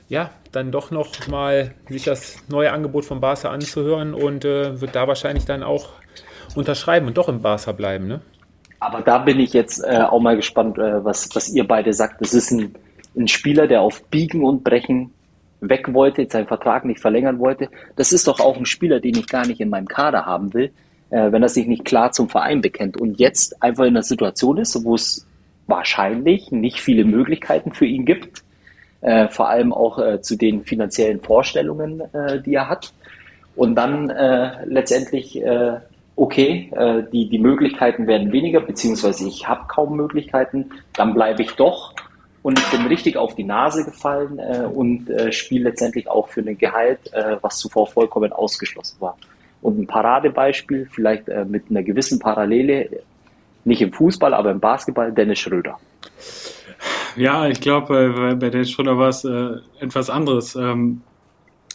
[0.10, 4.96] ja, dann doch noch mal sich das neue Angebot von Barca anzuhören und äh, wird
[4.96, 5.90] da wahrscheinlich dann auch
[6.56, 8.22] unterschreiben und doch im Barca bleiben, ne?
[8.80, 12.22] Aber da bin ich jetzt äh, auch mal gespannt, äh, was, was ihr beide sagt.
[12.22, 12.76] Das ist ein,
[13.16, 15.12] ein Spieler, der auf Biegen und Brechen
[15.60, 17.70] weg wollte, seinen Vertrag nicht verlängern wollte.
[17.96, 20.72] Das ist doch auch ein Spieler, den ich gar nicht in meinem Kader haben will,
[21.10, 24.58] äh, wenn er sich nicht klar zum Verein bekennt und jetzt einfach in einer Situation
[24.58, 25.26] ist, wo es
[25.66, 28.44] wahrscheinlich nicht viele Möglichkeiten für ihn gibt,
[29.02, 32.94] äh, vor allem auch äh, zu den finanziellen Vorstellungen, äh, die er hat.
[33.56, 35.78] Und dann äh, letztendlich äh,
[36.18, 41.52] okay, äh, die, die Möglichkeiten werden weniger, beziehungsweise ich habe kaum Möglichkeiten, dann bleibe ich
[41.52, 41.94] doch
[42.42, 46.42] und ich bin richtig auf die Nase gefallen äh, und äh, spiele letztendlich auch für
[46.42, 49.18] ein Gehalt, äh, was zuvor vollkommen ausgeschlossen war.
[49.62, 52.90] Und ein Paradebeispiel, vielleicht äh, mit einer gewissen Parallele,
[53.64, 55.78] nicht im Fußball, aber im Basketball, Dennis Schröder.
[57.16, 60.56] Ja, ich glaube, bei Dennis Schröder war es äh, etwas anderes.
[60.56, 61.02] Ähm,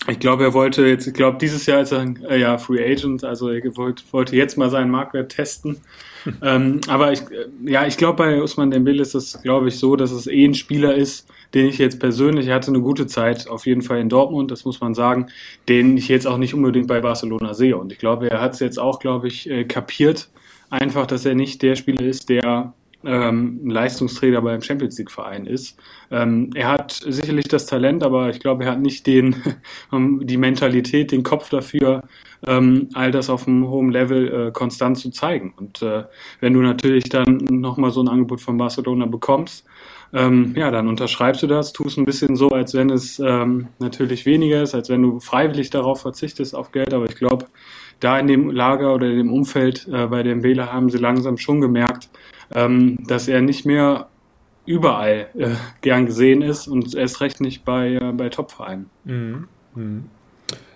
[0.09, 3.23] ich glaube, er wollte jetzt, ich glaube, dieses Jahr ist er äh, ja Free Agent,
[3.23, 5.81] also er wollte, wollte jetzt mal seinen Marktwert testen.
[6.43, 9.95] ähm, aber ich, äh, ja, ich glaube, bei Usman Dembele ist es, glaube ich, so,
[9.95, 13.49] dass es eh ein Spieler ist, den ich jetzt persönlich, er hatte eine gute Zeit,
[13.49, 15.29] auf jeden Fall in Dortmund, das muss man sagen,
[15.69, 17.77] den ich jetzt auch nicht unbedingt bei Barcelona sehe.
[17.77, 20.31] Und ich glaube, er hat es jetzt auch, glaube ich, äh, kapiert,
[20.71, 22.73] einfach, dass er nicht der Spieler ist, der
[23.05, 25.79] ähm, Leistungsträger beim Champions League Verein ist.
[26.11, 29.37] Ähm, er hat sicherlich das Talent, aber ich glaube, er hat nicht den,
[29.93, 32.03] die Mentalität, den Kopf dafür,
[32.47, 35.55] ähm, all das auf einem hohen Level äh, konstant zu zeigen.
[35.57, 36.05] Und äh,
[36.41, 39.65] wenn du natürlich dann nochmal so ein Angebot von Barcelona bekommst,
[40.15, 44.27] ähm, ja, dann unterschreibst du das, tust ein bisschen so, als wenn es ähm, natürlich
[44.27, 46.93] weniger ist, als wenn du freiwillig darauf verzichtest auf Geld.
[46.93, 47.47] Aber ich glaube,
[48.01, 51.39] da in dem Lager oder in dem Umfeld äh, bei dem Wähler haben sie langsam
[51.39, 52.09] schon gemerkt,
[52.55, 54.09] ähm, dass er nicht mehr
[54.67, 55.51] überall äh,
[55.81, 58.91] gern gesehen ist und erst recht nicht bei, äh, bei Topvereinen.
[59.05, 59.49] Mhm.
[59.75, 60.05] Mhm.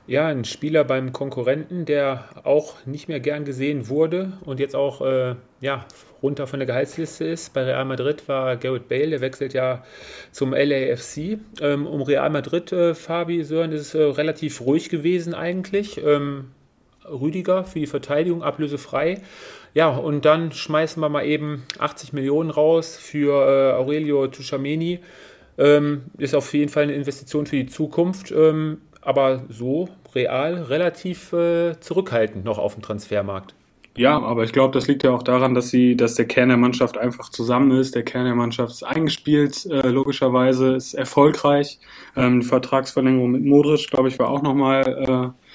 [0.08, 5.00] Ja, ein Spieler beim Konkurrenten, der auch nicht mehr gern gesehen wurde und jetzt auch
[5.00, 5.84] äh, ja,
[6.22, 7.52] runter von der Gehaltsliste ist.
[7.52, 9.84] Bei Real Madrid war Garrett Bale, der wechselt ja
[10.30, 11.38] zum LAFC.
[11.60, 16.00] Ähm, um Real Madrid, äh, Fabi Sören, ist es äh, relativ ruhig gewesen eigentlich.
[16.04, 16.52] Ähm,
[17.10, 19.20] Rüdiger für die Verteidigung ablösefrei.
[19.74, 25.00] Ja, und dann schmeißen wir mal eben 80 Millionen raus für äh, Aurelio Tushameni.
[25.58, 31.32] Ähm, ist auf jeden Fall eine Investition für die Zukunft, ähm, aber so real relativ
[31.32, 33.54] äh, zurückhaltend noch auf dem Transfermarkt.
[33.96, 36.58] Ja, aber ich glaube, das liegt ja auch daran, dass sie, dass der Kern der
[36.58, 37.94] Mannschaft einfach zusammen ist.
[37.94, 41.78] Der Kern der Mannschaft ist eingespielt, äh, logischerweise ist erfolgreich.
[42.14, 45.45] Ähm, die Vertragsverlängerung mit Modric, glaube ich, war auch nochmal äh,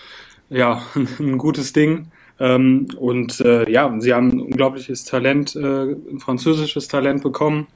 [0.52, 0.82] ja
[1.20, 2.12] ein gutes Ding.
[2.40, 7.68] Ähm, und äh, ja, sie haben ein unglaubliches Talent, äh, ein französisches Talent bekommen.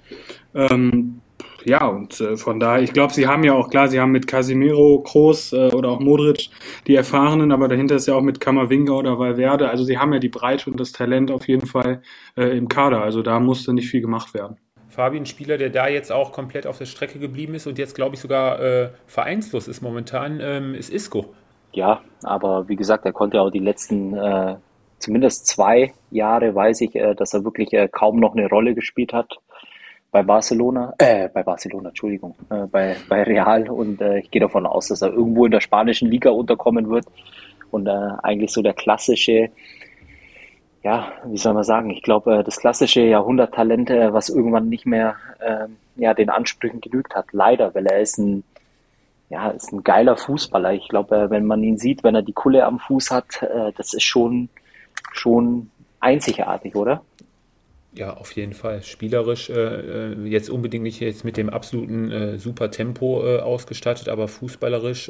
[0.53, 1.21] Ähm,
[1.65, 4.27] ja, und äh, von daher, ich glaube, sie haben ja auch, klar, sie haben mit
[4.27, 6.49] Casimiro, Kroos äh, oder auch Modric
[6.85, 10.19] die Erfahrenen, aber dahinter ist ja auch mit Kammerwinger oder Valverde, also sie haben ja
[10.19, 12.03] die Breite und das Talent auf jeden Fall
[12.37, 14.57] äh, im Kader, also da musste nicht viel gemacht werden.
[14.89, 17.95] Fabi, ein Spieler, der da jetzt auch komplett auf der Strecke geblieben ist und jetzt,
[17.95, 21.33] glaube ich, sogar äh, vereinslos ist momentan, ähm, ist Isco.
[21.75, 24.55] Ja, aber wie gesagt, er konnte auch die letzten äh,
[24.99, 29.11] zumindest zwei Jahre, weiß ich, äh, dass er wirklich äh, kaum noch eine Rolle gespielt
[29.11, 29.37] hat
[30.09, 33.69] bei Barcelona, äh, bei Barcelona, Entschuldigung, äh, bei, bei Real.
[33.69, 37.05] Und äh, ich gehe davon aus, dass er irgendwo in der spanischen Liga unterkommen wird.
[37.71, 39.49] Und äh, eigentlich so der klassische,
[40.81, 44.85] ja, wie soll man sagen, ich glaube, äh, das klassische Jahrhunderttalent, äh, was irgendwann nicht
[44.85, 48.45] mehr äh, ja, den Ansprüchen genügt hat, leider, weil er ist ein,
[49.29, 50.73] ja, ist ein geiler Fußballer.
[50.73, 53.71] Ich glaube, äh, wenn man ihn sieht, wenn er die Kulle am Fuß hat, äh,
[53.75, 54.49] das ist schon,
[55.13, 57.01] schon einzigartig, oder?
[57.93, 58.83] Ja, auf jeden Fall.
[58.83, 64.09] Spielerisch äh, äh, jetzt unbedingt nicht jetzt mit dem absoluten äh, super Tempo äh, ausgestattet,
[64.09, 65.09] aber fußballerisch,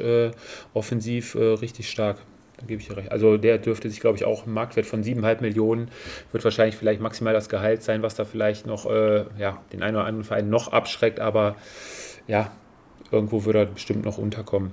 [0.72, 2.18] offensiv richtig stark.
[2.58, 3.12] Da gebe ich dir recht.
[3.12, 5.90] Also der dürfte sich, glaube ich, auch einen Marktwert von 7,5 Millionen,
[6.32, 8.86] wird wahrscheinlich vielleicht maximal das Gehalt sein, was da vielleicht noch
[9.38, 11.56] ja, den einen oder anderen Verein noch abschreckt, aber
[12.28, 12.50] ja,
[13.12, 14.72] irgendwo würde er bestimmt noch unterkommen.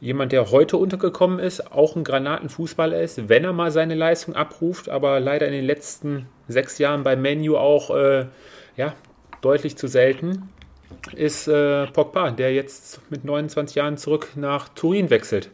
[0.00, 4.88] Jemand, der heute untergekommen ist, auch ein Granatenfußballer ist, wenn er mal seine Leistung abruft,
[4.88, 8.26] aber leider in den letzten sechs Jahren bei Menu auch äh,
[8.76, 8.94] ja,
[9.40, 10.48] deutlich zu selten,
[11.14, 15.50] ist äh, Pogba, der jetzt mit 29 Jahren zurück nach Turin wechselt.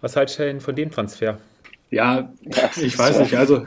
[0.00, 1.38] Was haltet ihr denn von dem Transfer?
[1.90, 2.32] Ja,
[2.76, 3.36] ich weiß nicht.
[3.36, 3.66] Also,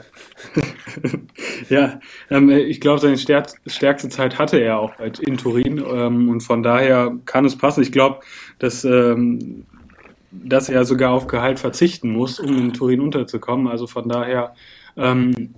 [1.68, 6.40] ja, ähm, ich glaube, seine stärk stärkste Zeit hatte er auch in Turin ähm, und
[6.40, 7.82] von daher kann es passen.
[7.82, 8.20] Ich glaube,
[8.58, 9.64] dass, ähm,
[10.30, 13.68] dass er sogar auf Gehalt verzichten muss, um in Turin unterzukommen.
[13.68, 14.54] Also von daher,
[14.96, 15.54] ähm,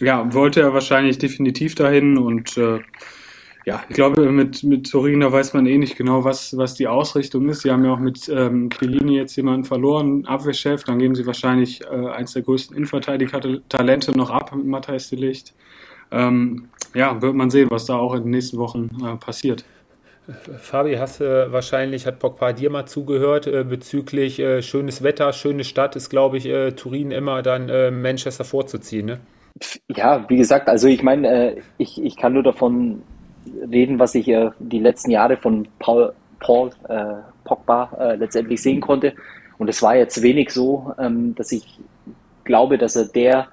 [0.00, 2.80] ja, wollte er wahrscheinlich definitiv dahin und äh,
[3.68, 6.88] ja, ich glaube, mit, mit Turin, da weiß man eh nicht genau, was, was die
[6.88, 7.60] Ausrichtung ist.
[7.60, 10.84] Sie haben ja auch mit ähm, Chiellini jetzt jemanden verloren, Abwehrchef.
[10.84, 15.52] Dann geben sie wahrscheinlich äh, eins der größten Innenverteidiger-Talente noch ab mit Matthijs de Licht.
[16.10, 19.66] Ähm, ja, wird man sehen, was da auch in den nächsten Wochen äh, passiert.
[20.58, 25.64] Fabi, hast du wahrscheinlich, hat Pogba dir mal zugehört, äh, bezüglich äh, schönes Wetter, schöne
[25.64, 29.20] Stadt, ist, glaube ich, äh, Turin immer dann äh, Manchester vorzuziehen, ne?
[29.94, 33.02] Ja, wie gesagt, also ich meine, äh, ich, ich kann nur davon
[33.70, 38.80] reden, was ich äh, die letzten Jahre von Paul, Paul äh, Pogba äh, letztendlich sehen
[38.80, 39.14] konnte.
[39.58, 41.78] Und es war jetzt wenig so, ähm, dass ich
[42.44, 43.48] glaube, dass er der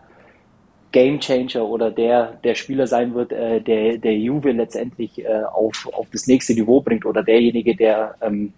[0.92, 5.90] Game Changer oder der, der Spieler sein wird, äh, der, der Juve letztendlich äh, auf,
[5.92, 8.54] auf das nächste Niveau bringt oder derjenige, der ähm,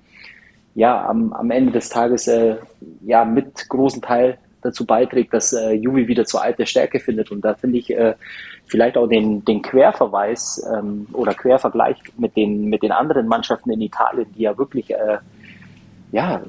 [0.75, 2.57] ja am, am Ende des Tages äh,
[3.01, 7.31] ja mit großen Teil dazu beiträgt, dass äh, Juve wieder zur alten Stärke findet.
[7.31, 8.15] Und da finde ich äh,
[8.65, 13.81] vielleicht auch den, den Querverweis ähm, oder Quervergleich mit den, mit den anderen Mannschaften in
[13.81, 15.17] Italien, die ja wirklich äh,
[16.11, 16.41] ja,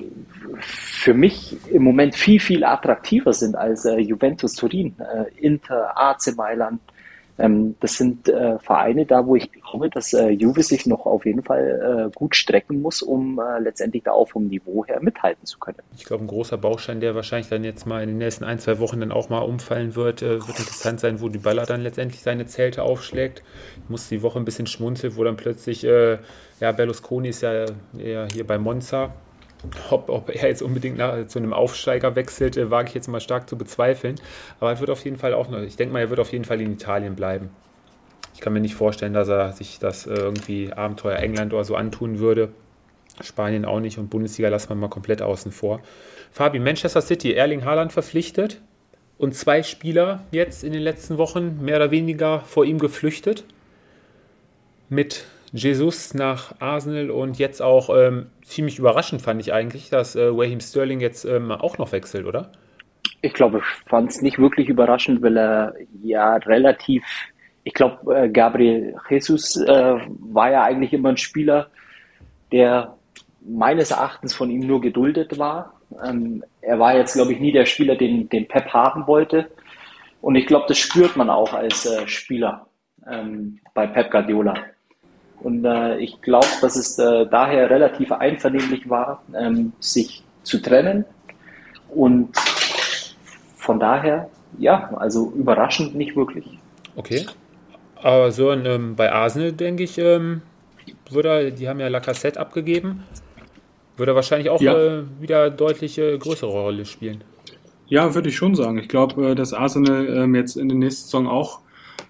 [0.61, 6.35] für mich im Moment viel, viel attraktiver sind als äh, Juventus Turin, äh, Inter, AC
[6.37, 6.81] Mailand,
[7.39, 11.25] ähm, das sind äh, Vereine da, wo ich glaube, dass äh, Juve sich noch auf
[11.25, 15.47] jeden Fall äh, gut strecken muss, um äh, letztendlich da auch vom Niveau her mithalten
[15.47, 15.79] zu können.
[15.97, 18.81] Ich glaube, ein großer Baustein, der wahrscheinlich dann jetzt mal in den nächsten ein, zwei
[18.81, 22.23] Wochen dann auch mal umfallen wird, äh, wird interessant sein, wo die Baller dann letztendlich
[22.23, 23.43] seine Zelte aufschlägt.
[23.85, 26.19] Ich muss die Woche ein bisschen schmunzeln, wo dann plötzlich, äh,
[26.61, 29.15] ja, Berlusconi ist ja eher hier bei Monza
[29.91, 33.21] ob, ob, er jetzt unbedingt nach, zu einem Aufsteiger wechselt, äh, wage ich jetzt mal
[33.21, 34.17] stark zu bezweifeln.
[34.61, 36.45] Aber er wird auf jeden Fall auch noch, ich denke mal, er wird auf jeden
[36.45, 37.51] Fall in Italien bleiben.
[38.35, 41.75] Ich kann mir nicht vorstellen, dass er sich das äh, irgendwie Abenteuer England oder so
[41.75, 42.51] antun würde.
[43.21, 45.81] Spanien auch nicht und Bundesliga lassen wir mal komplett außen vor.
[46.31, 48.61] Fabi, Manchester City, Erling Haaland verpflichtet
[49.17, 53.45] und zwei Spieler jetzt in den letzten Wochen mehr oder weniger vor ihm geflüchtet.
[54.89, 60.25] Mit Jesus nach Arsenal und jetzt auch ähm, ziemlich überraschend fand ich eigentlich, dass äh,
[60.25, 62.53] Raheem Sterling jetzt ähm, auch noch wechselt, oder?
[63.23, 67.05] Ich glaube, ich fand es nicht wirklich überraschend, weil er ja relativ,
[67.65, 71.69] ich glaube, äh, Gabriel Jesus äh, war ja eigentlich immer ein Spieler,
[72.53, 72.95] der
[73.41, 75.75] meines Erachtens von ihm nur geduldet war.
[76.05, 79.51] Ähm, er war jetzt, glaube ich, nie der Spieler, den, den Pep haben wollte.
[80.21, 82.67] Und ich glaube, das spürt man auch als äh, Spieler
[83.11, 84.55] ähm, bei Pep Guardiola.
[85.41, 91.05] Und äh, ich glaube, dass es äh, daher relativ einvernehmlich war, ähm, sich zu trennen.
[91.89, 92.37] Und
[93.57, 96.47] von daher ja, also überraschend nicht wirklich.
[96.97, 97.27] Okay.
[97.97, 100.43] Aber so ähm, bei Arsenal, denke ich, ähm,
[101.11, 103.05] würde, die haben ja Lacassette abgegeben,
[103.97, 104.77] würde wahrscheinlich auch ja.
[104.77, 107.25] äh, wieder deutlich äh, größere Rolle spielen.
[107.89, 108.79] Ja, würde ich schon sagen.
[108.79, 111.61] Ich glaube, äh, dass Arsenal ähm, jetzt in der nächsten Saison auch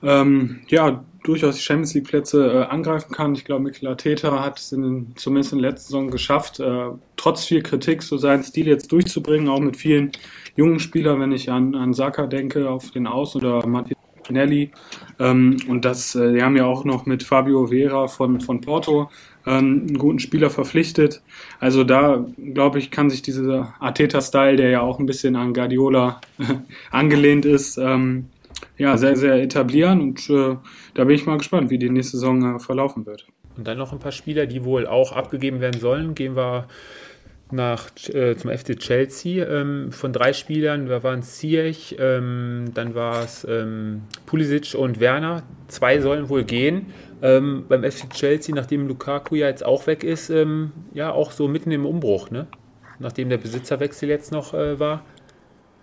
[0.02, 3.34] ähm, ja, durchaus die Champions League Plätze äh, angreifen kann.
[3.34, 6.86] Ich glaube, Mikel Arteta hat es in, zumindest in der letzten Saison geschafft, äh,
[7.16, 10.10] trotz viel Kritik so seinen Stil jetzt durchzubringen, auch mit vielen
[10.56, 14.70] jungen Spielern, wenn ich an, an Saka denke, auf den Aus- oder Martinelli.
[15.18, 19.10] Ähm, und das, äh, die haben ja auch noch mit Fabio Vera von, von Porto
[19.46, 21.20] ähm, einen guten Spieler verpflichtet.
[21.60, 26.22] Also da, glaube ich, kann sich dieser Arteta-Style, der ja auch ein bisschen an Guardiola
[26.90, 28.28] angelehnt ist, ähm,
[28.76, 30.56] ja, sehr, sehr etablieren und äh,
[30.94, 33.26] da bin ich mal gespannt, wie die nächste Saison äh, verlaufen wird.
[33.56, 36.14] Und dann noch ein paar Spieler, die wohl auch abgegeben werden sollen.
[36.14, 36.68] Gehen wir
[37.50, 39.46] nach, äh, zum FC Chelsea.
[39.46, 45.42] Ähm, von drei Spielern, da waren Ziyech, ähm, dann war es ähm, Pulisic und Werner.
[45.66, 46.86] Zwei sollen wohl gehen.
[47.20, 51.48] Ähm, beim FC Chelsea, nachdem Lukaku ja jetzt auch weg ist, ähm, ja auch so
[51.48, 52.46] mitten im Umbruch, ne?
[53.00, 55.04] Nachdem der Besitzerwechsel jetzt noch äh, war.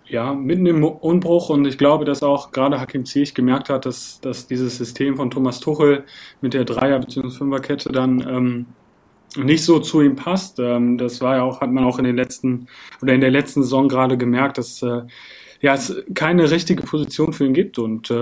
[0.08, 4.20] Ja, mitten im Umbruch und ich glaube, dass auch gerade Hakim Ziyech gemerkt hat, dass,
[4.20, 6.04] dass dieses System von Thomas Tuchel
[6.40, 7.30] mit der Dreier- bzw.
[7.30, 8.66] Fünferkette dann ähm,
[9.36, 10.60] nicht so zu ihm passt.
[10.60, 12.68] Ähm, das war ja auch, hat man auch in den letzten
[13.02, 15.02] oder in der letzten Saison gerade gemerkt, dass äh,
[15.60, 17.78] ja, es keine richtige Position für ihn gibt.
[17.78, 18.14] Und äh,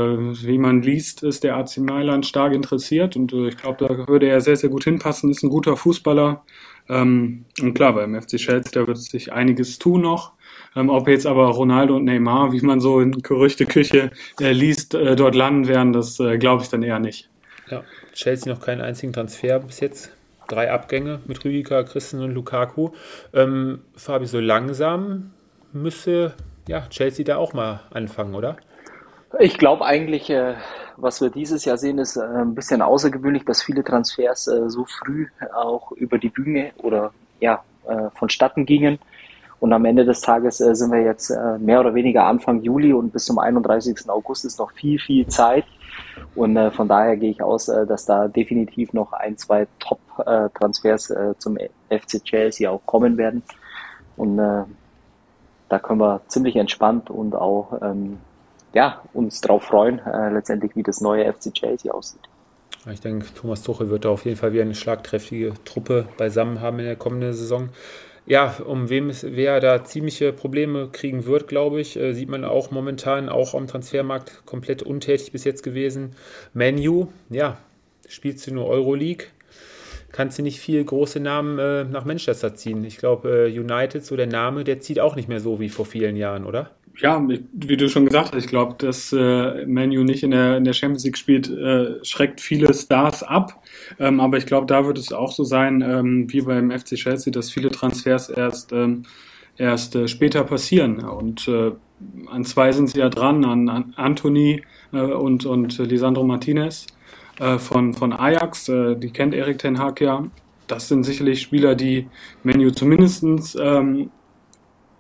[0.47, 4.29] wie man liest, ist der AC Mailand stark interessiert und äh, ich glaube, da würde
[4.29, 6.45] er sehr, sehr gut hinpassen, ist ein guter Fußballer.
[6.89, 10.33] Ähm, und klar, beim FC Chelsea, da wird sich einiges tun noch.
[10.77, 14.11] Ähm, ob jetzt aber Ronaldo und Neymar, wie man so in Gerüchteküche
[14.41, 17.29] äh, liest, äh, dort landen werden, das äh, glaube ich dann eher nicht.
[17.71, 17.83] Ja,
[18.13, 20.13] Chelsea noch keinen einzigen Transfer bis jetzt.
[20.49, 22.91] Drei Abgänge mit Rüdiger, Christen und Lukaku.
[23.33, 25.33] Ähm, Fabi, so langsam
[25.73, 26.35] müsste
[26.69, 28.57] ja, Chelsea da auch mal anfangen, oder?
[29.41, 30.55] Ich glaube eigentlich, äh,
[30.97, 34.85] was wir dieses Jahr sehen, ist äh, ein bisschen außergewöhnlich, dass viele Transfers äh, so
[34.85, 38.99] früh auch über die Bühne oder ja, äh, vonstatten gingen.
[39.61, 42.93] Und am Ende des Tages äh, sind wir jetzt äh, mehr oder weniger Anfang Juli
[42.93, 44.09] und bis zum 31.
[44.09, 45.65] August ist noch viel, viel Zeit.
[46.35, 51.11] Und äh, von daher gehe ich aus, äh, dass da definitiv noch ein, zwei Top-Transfers
[51.11, 51.57] äh, zum
[51.89, 53.43] FC Chelsea auch kommen werden.
[54.17, 54.65] Und äh,
[55.69, 58.19] da können wir ziemlich entspannt und auch ähm,
[58.75, 62.21] ja, uns darauf freuen, äh, letztendlich wie das neue FC Chelsea aussieht.
[62.91, 66.81] Ich denke, Thomas Tuchel wird da auf jeden Fall wieder eine schlagkräftige Truppe beisammen haben
[66.81, 67.71] in der kommenden Saison.
[68.27, 72.45] Ja, um wem es, wer da ziemliche Probleme kriegen wird, glaube ich, äh, sieht man
[72.45, 76.17] auch momentan auch am Transfermarkt komplett untätig bis jetzt gewesen.
[76.55, 77.59] Menu, ja,
[78.09, 79.27] spielst du nur Euroleague,
[80.11, 82.83] kannst du nicht viel große Namen äh, nach Manchester ziehen.
[82.85, 85.85] Ich glaube, äh, United, so der Name, der zieht auch nicht mehr so wie vor
[85.85, 86.71] vielen Jahren, oder?
[87.01, 87.21] Ja,
[87.53, 90.75] wie du schon gesagt hast, ich glaube, dass äh, Manu nicht in der, in der
[90.75, 93.63] Champions League spielt, äh, schreckt viele Stars ab.
[93.99, 97.33] Ähm, aber ich glaube, da wird es auch so sein, ähm, wie beim FC Chelsea,
[97.33, 99.03] dass viele Transfers erst, ähm,
[99.57, 101.01] erst äh, später passieren.
[101.01, 101.73] Und äh,
[102.31, 106.87] an zwei sind sie ja dran, an, an Anthony äh, und, und Lisandro Martinez
[107.41, 110.25] äh, von, von Ajax, äh, die kennt Erik Ten Hag ja.
[110.69, 112.07] Das sind sicherlich Spieler, die
[112.43, 114.11] Menu zumindestens ähm,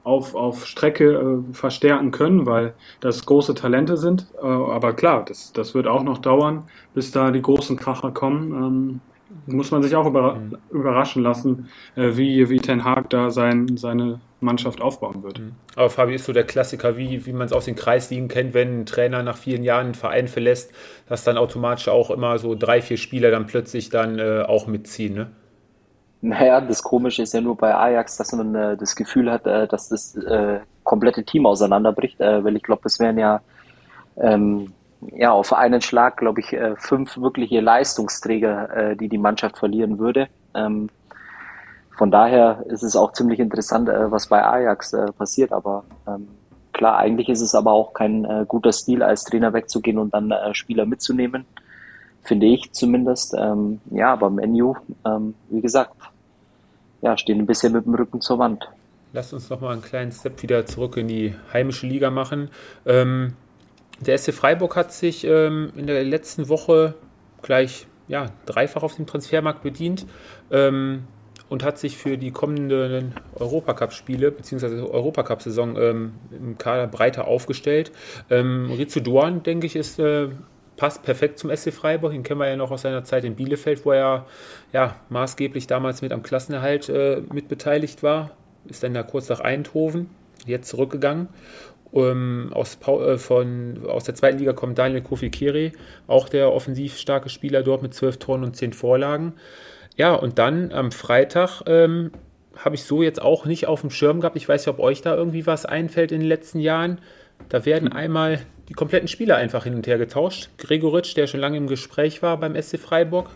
[0.04, 1.12] auf, auf Strecke
[1.50, 4.26] äh, verstärken können, weil das große Talente sind.
[4.40, 6.64] Äh, aber klar, das, das wird auch noch dauern,
[6.94, 8.52] bis da die großen Kracher kommen.
[8.52, 9.00] Ähm,
[9.46, 10.56] muss man sich auch über, mhm.
[10.70, 15.40] überraschen lassen, äh, wie, wie Ten Hag da sein, seine Mannschaft aufbauen wird.
[15.40, 15.52] Mhm.
[15.74, 18.80] Aber Fabi ist so der Klassiker, wie, wie man es aus den Kreisligen kennt, wenn
[18.80, 20.72] ein Trainer nach vielen Jahren einen Verein verlässt,
[21.08, 25.14] dass dann automatisch auch immer so drei, vier Spieler dann plötzlich dann äh, auch mitziehen,
[25.14, 25.30] ne?
[26.24, 29.68] Naja, das Komische ist ja nur bei Ajax, dass man äh, das Gefühl hat, äh,
[29.68, 33.42] dass das äh, komplette Team auseinanderbricht, äh, weil ich glaube, es wären ja
[34.16, 34.72] ähm,
[35.12, 39.98] ja, auf einen Schlag, glaube ich, äh, fünf wirkliche Leistungsträger, äh, die die Mannschaft verlieren
[39.98, 40.28] würde.
[40.54, 40.88] Ähm,
[41.94, 45.52] von daher ist es auch ziemlich interessant, äh, was bei Ajax passiert.
[45.52, 46.28] Aber ähm,
[46.72, 50.86] klar, eigentlich ist es aber auch kein guter Stil, als Trainer wegzugehen und dann Spieler
[50.86, 51.44] mitzunehmen.
[52.22, 53.34] Finde ich zumindest.
[53.38, 54.74] Ähm, ja, aber Menu,
[55.50, 55.92] wie gesagt,
[57.04, 58.66] ja, stehen ein bisschen mit dem Rücken zur Wand.
[59.12, 62.50] Lasst uns noch mal einen kleinen Step wieder zurück in die heimische Liga machen.
[62.86, 63.34] Ähm,
[64.00, 66.94] der SC Freiburg hat sich ähm, in der letzten Woche
[67.42, 70.06] gleich ja, dreifach auf dem Transfermarkt bedient
[70.50, 71.04] ähm,
[71.50, 74.80] und hat sich für die kommenden Europacup-Spiele bzw.
[74.80, 77.92] Europacup-Saison ähm, im Kader breiter aufgestellt.
[78.30, 80.30] Ähm, Rizzo Duan, denke ich, ist äh,
[80.76, 82.12] passt perfekt zum SC Freiburg.
[82.12, 84.26] Den kennen wir ja noch aus seiner Zeit in Bielefeld, wo er
[84.72, 88.30] ja maßgeblich damals mit am Klassenerhalt äh, mitbeteiligt war.
[88.66, 90.10] Ist dann da kurz nach Eindhoven,
[90.46, 91.28] jetzt zurückgegangen
[91.94, 95.70] Um, aus, äh, von, aus der zweiten Liga kommt Daniel Kofi Kiri,
[96.08, 99.34] auch der offensiv starke Spieler dort mit zwölf Toren und zehn Vorlagen.
[99.96, 102.10] Ja, und dann am Freitag ähm,
[102.56, 104.36] habe ich so jetzt auch nicht auf dem Schirm gehabt.
[104.36, 107.00] Ich weiß nicht, ob euch da irgendwie was einfällt in den letzten Jahren.
[107.48, 110.48] Da werden einmal die kompletten Spieler einfach hin und her getauscht.
[110.58, 113.30] Gregoritsch, der schon lange im Gespräch war beim SC Freiburg,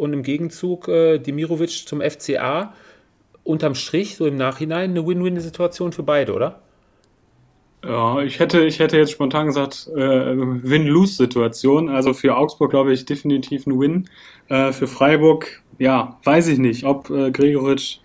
[0.00, 2.72] und im Gegenzug äh, Dimirovic zum FCA.
[3.44, 6.60] Unterm Strich, so im Nachhinein, eine Win-Win-Situation für beide, oder?
[7.84, 11.90] Ja, ich hätte, ich hätte jetzt spontan gesagt, äh, Win-Lose-Situation.
[11.90, 14.08] Also für Augsburg, glaube ich, definitiv ein Win.
[14.48, 17.98] Äh, für Freiburg, ja, weiß ich nicht, ob äh, Gregoritsch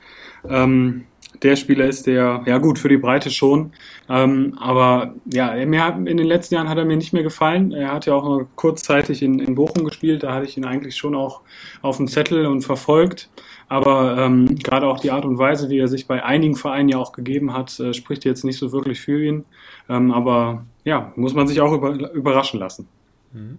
[0.50, 1.06] ähm,
[1.44, 3.72] der Spieler ist, der, ja gut, für die Breite schon.
[4.10, 7.72] Ähm, aber ja, mir in den letzten Jahren hat er mir nicht mehr gefallen.
[7.72, 11.16] Er hat ja auch kurzzeitig in, in Bochum gespielt, da hatte ich ihn eigentlich schon
[11.16, 11.42] auch
[11.82, 13.30] auf dem Zettel und verfolgt.
[13.68, 16.98] Aber ähm, gerade auch die Art und Weise, wie er sich bei einigen Vereinen ja
[16.98, 19.46] auch gegeben hat, äh, spricht jetzt nicht so wirklich für ihn.
[19.90, 22.88] Ähm, aber ja, muss man sich auch über, überraschen lassen.
[23.34, 23.58] Mhm.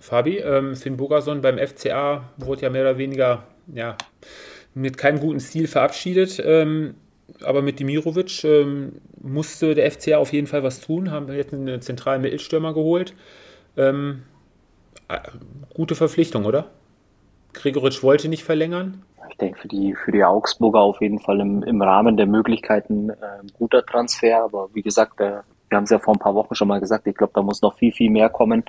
[0.00, 3.96] Fabi, ähm, Finn Bogerson beim FCA wurde ja mehr oder weniger ja,
[4.74, 6.42] mit keinem guten Stil verabschiedet.
[6.44, 6.94] Ähm,
[7.42, 11.10] aber mit Dimirovic ähm, musste der FCA auf jeden Fall was tun.
[11.10, 13.14] Haben jetzt einen zentralen Mittelstürmer geholt.
[13.76, 14.22] Ähm,
[15.08, 15.18] äh,
[15.72, 16.70] gute Verpflichtung, oder?
[17.54, 19.02] Gregoritsch wollte nicht verlängern.
[19.30, 23.10] Ich denke, für die, für die Augsburger auf jeden Fall im, im Rahmen der Möglichkeiten
[23.10, 23.14] äh,
[23.58, 24.44] guter Transfer.
[24.44, 27.06] Aber wie gesagt, äh, wir haben es ja vor ein paar Wochen schon mal gesagt,
[27.06, 28.64] ich glaube, da muss noch viel, viel mehr kommen.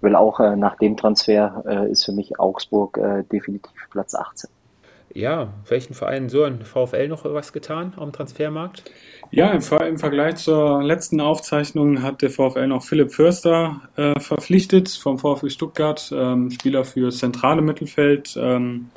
[0.00, 4.50] Weil auch äh, nach dem Transfer äh, ist für mich Augsburg äh, definitiv Platz 18.
[5.14, 6.64] Ja, welchen Verein Sören?
[6.64, 8.84] VfL noch was getan am Transfermarkt?
[9.30, 14.88] Ja, im, im, Vergleich zur letzten Aufzeichnung hat der VfL noch Philipp Förster äh, verpflichtet
[14.88, 18.34] vom VfL Stuttgart, ähm, Spieler für zentrale Mittelfeld.
[18.38, 18.90] Ähm,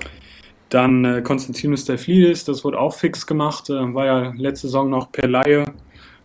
[0.70, 5.12] dann äh, Konstantinos Delflidis, das wurde auch fix gemacht, äh, war ja letzte Saison noch
[5.12, 5.66] per Laie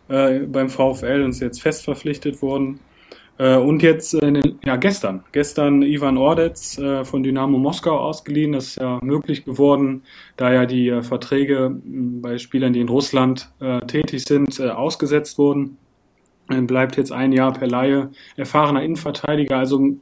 [0.08, 2.80] äh, beim VfL und ist jetzt fest verpflichtet worden.
[3.40, 8.52] Äh, und jetzt, äh, ja, gestern, gestern Ivan Ordetz äh, von Dynamo Moskau ausgeliehen.
[8.52, 10.02] Das ist ja möglich geworden,
[10.36, 13.50] da ja die Verträge bei Spielern, die in Russland
[13.86, 15.78] tätig sind, ausgesetzt wurden.
[16.48, 19.56] Bleibt jetzt ein Jahr per Laie erfahrener Innenverteidiger.
[19.56, 19.96] Also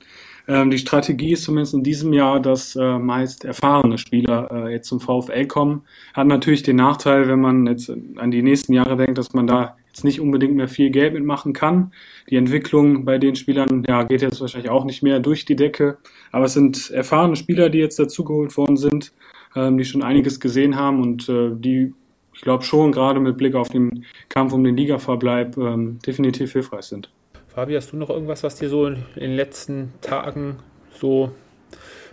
[0.48, 5.46] ähm, die Strategie ist zumindest in diesem Jahr, dass meist erfahrene Spieler jetzt zum VfL
[5.46, 5.83] kommen.
[6.14, 9.77] Hat natürlich den Nachteil, wenn man jetzt an die nächsten Jahre denkt, dass man da
[9.98, 11.92] jetzt nicht unbedingt mehr viel Geld mitmachen kann.
[12.30, 15.98] Die Entwicklung bei den Spielern ja, geht jetzt wahrscheinlich auch nicht mehr durch die Decke.
[16.30, 19.12] Aber es sind erfahrene Spieler, die jetzt dazugeholt worden sind,
[19.56, 21.92] ähm, die schon einiges gesehen haben und äh, die,
[22.32, 26.84] ich glaube schon, gerade mit Blick auf den Kampf um den Ligaverbleib ähm, definitiv hilfreich
[26.84, 27.11] sind.
[27.48, 30.58] Fabi, hast du noch irgendwas, was dir so in den letzten Tagen
[30.92, 31.32] so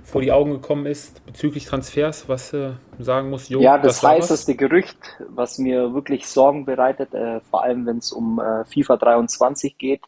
[0.06, 3.50] vor die Augen gekommen ist bezüglich Transfers, was äh, sagen muss?
[3.50, 4.98] Jo, ja, das, das heißeste Gerücht,
[5.30, 10.02] was mir wirklich Sorgen bereitet, äh, vor allem wenn es um äh, FIFA 23 geht.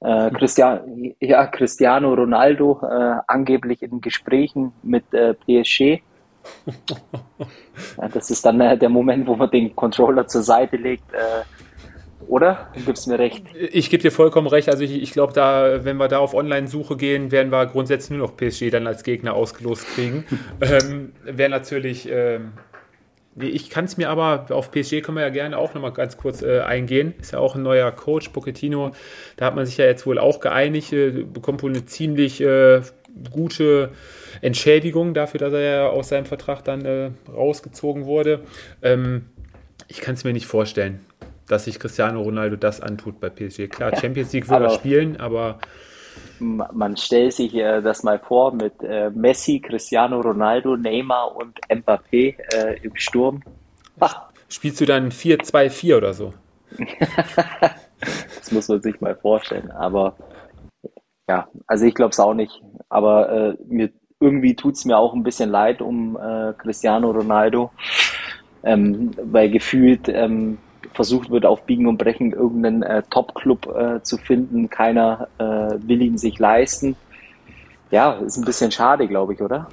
[0.00, 6.00] Äh, Christian, ja, Cristiano Ronaldo äh, angeblich in Gesprächen mit äh, PSG.
[7.98, 11.12] ja, das ist dann der Moment, wo man den Controller zur Seite legt
[12.28, 12.68] oder?
[12.74, 13.44] Du gibst mir recht.
[13.54, 14.68] Ich gebe dir vollkommen recht.
[14.68, 18.26] Also ich, ich glaube, da, wenn wir da auf Online-Suche gehen, werden wir grundsätzlich nur
[18.26, 20.24] noch PSG dann als Gegner ausgelost kriegen.
[20.60, 22.08] ähm, Wäre natürlich.
[22.10, 22.52] Ähm,
[23.40, 26.42] ich kann es mir aber, auf PSG können wir ja gerne auch nochmal ganz kurz
[26.42, 27.14] äh, eingehen.
[27.20, 28.90] Ist ja auch ein neuer Coach, Pochettino.
[29.36, 32.82] Da hat man sich ja jetzt wohl auch geeinigt, äh, bekommt wohl eine ziemlich äh,
[33.30, 33.92] gute
[34.40, 38.40] Entschädigung dafür, dass er ja aus seinem Vertrag dann äh, rausgezogen wurde.
[38.82, 39.26] Ähm,
[39.86, 41.00] ich kann es mir nicht vorstellen
[41.48, 43.68] dass sich Cristiano Ronaldo das antut bei PSG.
[43.68, 45.58] Klar, Champions League will er spielen, aber.
[46.40, 52.36] Man stellt sich äh, das mal vor mit äh, Messi, Cristiano Ronaldo, Neymar und Mbappé
[52.54, 53.42] äh, im Sturm.
[53.98, 54.28] Ach.
[54.48, 56.32] Spielst du dann 4-2-4 oder so?
[58.38, 59.70] das muss man sich mal vorstellen.
[59.72, 60.16] Aber
[61.28, 62.62] ja, also ich glaube es auch nicht.
[62.88, 67.70] Aber äh, mir, irgendwie tut es mir auch ein bisschen leid um äh, Cristiano Ronaldo.
[68.64, 70.58] Ähm, weil gefühlt ähm,
[70.94, 74.70] versucht wird, auf Biegen und Brechen irgendeinen äh, Top-Club äh, zu finden.
[74.70, 76.96] Keiner äh, will ihn sich leisten.
[77.90, 79.68] Ja, ist ein bisschen schade, glaube ich, oder?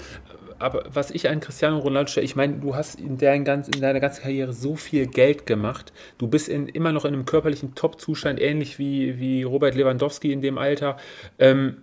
[0.58, 4.00] Aber was ich an Cristiano Ronaldo stelle, ich meine, du hast in, ganz, in deiner
[4.00, 5.92] ganzen Karriere so viel Geld gemacht.
[6.18, 10.42] Du bist in, immer noch in einem körperlichen Top-Zustand, ähnlich wie, wie Robert Lewandowski in
[10.42, 10.96] dem Alter.
[11.40, 11.78] Ähm,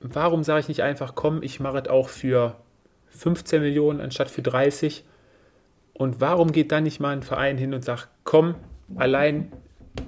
[0.00, 2.56] warum sage ich nicht einfach, komm, ich mache es auch für
[3.10, 5.04] 15 Millionen anstatt für 30?
[5.98, 8.54] Und warum geht dann nicht mal ein Verein hin und sagt, komm,
[8.96, 9.50] allein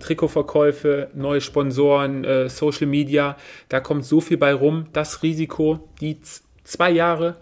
[0.00, 3.36] Trikotverkäufe, neue Sponsoren, äh, Social Media,
[3.70, 4.88] da kommt so viel bei rum.
[4.92, 6.20] Das Risiko, die
[6.62, 7.36] zwei Jahre,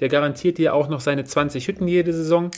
[0.00, 2.50] der garantiert dir auch noch seine 20 Hütten jede Saison.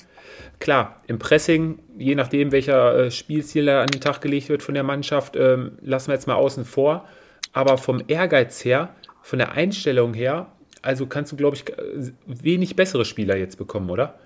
[0.58, 4.84] klar, im Pressing, je nachdem, welcher äh, Spielstil an den Tag gelegt wird von der
[4.84, 7.04] Mannschaft, ähm, lassen wir jetzt mal außen vor.
[7.52, 10.46] Aber vom Ehrgeiz her, von der Einstellung her,
[10.80, 11.64] also kannst du, glaube ich,
[12.26, 14.18] wenig bessere Spieler jetzt bekommen, oder?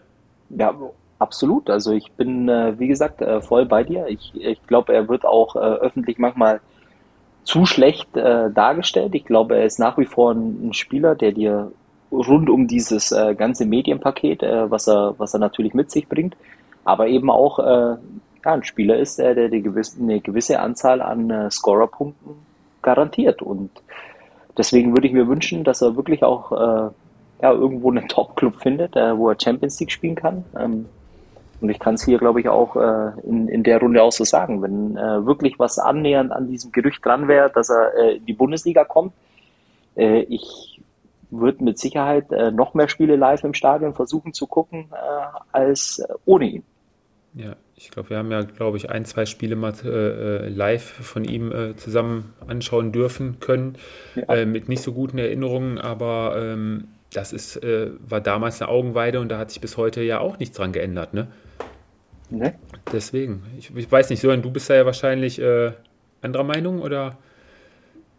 [0.50, 0.74] Ja,
[1.18, 1.70] absolut.
[1.70, 4.06] Also ich bin, äh, wie gesagt, äh, voll bei dir.
[4.08, 6.60] Ich, ich glaube, er wird auch äh, öffentlich manchmal
[7.44, 9.14] zu schlecht dargestellt.
[9.14, 11.72] Ich glaube, er ist nach wie vor ein, Spieler, der dir
[12.12, 16.36] rund um dieses ganze Medienpaket, was er, was er natürlich mit sich bringt,
[16.84, 17.98] aber eben auch ja,
[18.44, 22.34] ein Spieler ist, der, die gewisse, eine gewisse Anzahl an Scorerpunkten
[22.82, 23.40] garantiert.
[23.40, 23.70] Und
[24.58, 26.92] deswegen würde ich mir wünschen, dass er wirklich auch
[27.42, 30.44] ja, irgendwo einen Top-Club findet, äh, wo er Champions League spielen kann.
[30.58, 30.86] Ähm,
[31.60, 34.24] und ich kann es hier, glaube ich, auch äh, in, in der Runde auch so
[34.24, 34.62] sagen.
[34.62, 38.32] Wenn äh, wirklich was annähernd an diesem Gerücht dran wäre, dass er äh, in die
[38.32, 39.12] Bundesliga kommt,
[39.96, 40.80] äh, ich
[41.30, 45.98] würde mit Sicherheit äh, noch mehr Spiele live im Stadion versuchen zu gucken, äh, als
[45.98, 46.62] äh, ohne ihn.
[47.34, 50.82] Ja, ich glaube, wir haben ja, glaube ich, ein, zwei Spiele mal äh, äh, live
[50.82, 53.76] von ihm äh, zusammen anschauen dürfen können,
[54.16, 54.44] ja.
[54.46, 59.38] mit nicht so guten Erinnerungen, aber ähm, das ist, war damals eine Augenweide und da
[59.38, 61.26] hat sich bis heute ja auch nichts dran geändert, ne?
[62.30, 62.54] Ne?
[62.92, 63.42] Deswegen.
[63.58, 65.72] Ich, ich, weiß nicht, Sören, du bist da ja wahrscheinlich äh,
[66.22, 67.18] anderer Meinung oder?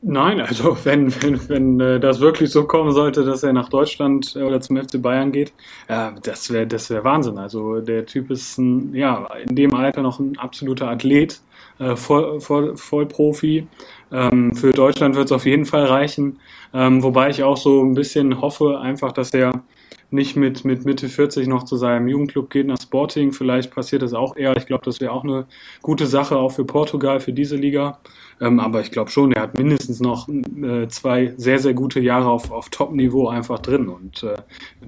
[0.01, 4.35] Nein, also wenn, wenn, wenn äh, das wirklich so kommen sollte, dass er nach Deutschland
[4.35, 5.53] äh, oder zum FC Bayern geht,
[5.87, 7.37] äh, das wäre das wär Wahnsinn.
[7.37, 11.39] Also der Typ ist ein, ja, in dem Alter noch ein absoluter Athlet,
[11.79, 13.67] äh, voll, voll, voll Profi.
[14.11, 16.39] Ähm, für Deutschland wird es auf jeden Fall reichen.
[16.73, 19.63] Ähm, wobei ich auch so ein bisschen hoffe, einfach, dass er
[20.11, 23.31] nicht mit, mit Mitte 40 noch zu seinem Jugendclub geht nach Sporting.
[23.31, 24.55] Vielleicht passiert das auch eher.
[24.57, 25.45] Ich glaube, das wäre auch eine
[25.81, 27.99] gute Sache, auch für Portugal, für diese Liga.
[28.41, 32.29] Ähm, aber ich glaube schon, er hat mindestens noch äh, zwei sehr, sehr gute Jahre
[32.29, 33.87] auf, auf Top-Niveau einfach drin.
[33.87, 34.35] Und äh,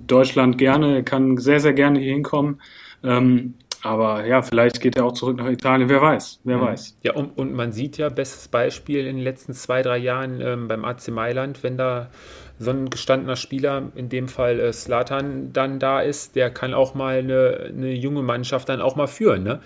[0.08, 2.62] Deutschland gerne, er kann sehr, sehr gerne hier hinkommen.
[3.04, 6.62] Ähm, aber ja, vielleicht geht er auch zurück nach Italien, wer weiß, wer ja.
[6.62, 6.98] weiß.
[7.04, 10.70] Ja, und, und man sieht ja, bestes Beispiel in den letzten zwei, drei Jahren ähm,
[10.70, 12.10] beim AC Mailand, wenn da
[12.60, 16.96] so ein gestandener Spieler, in dem Fall äh, Slatan, dann da ist, der kann auch
[16.96, 19.44] mal eine, eine junge Mannschaft dann auch mal führen.
[19.44, 19.60] Ne?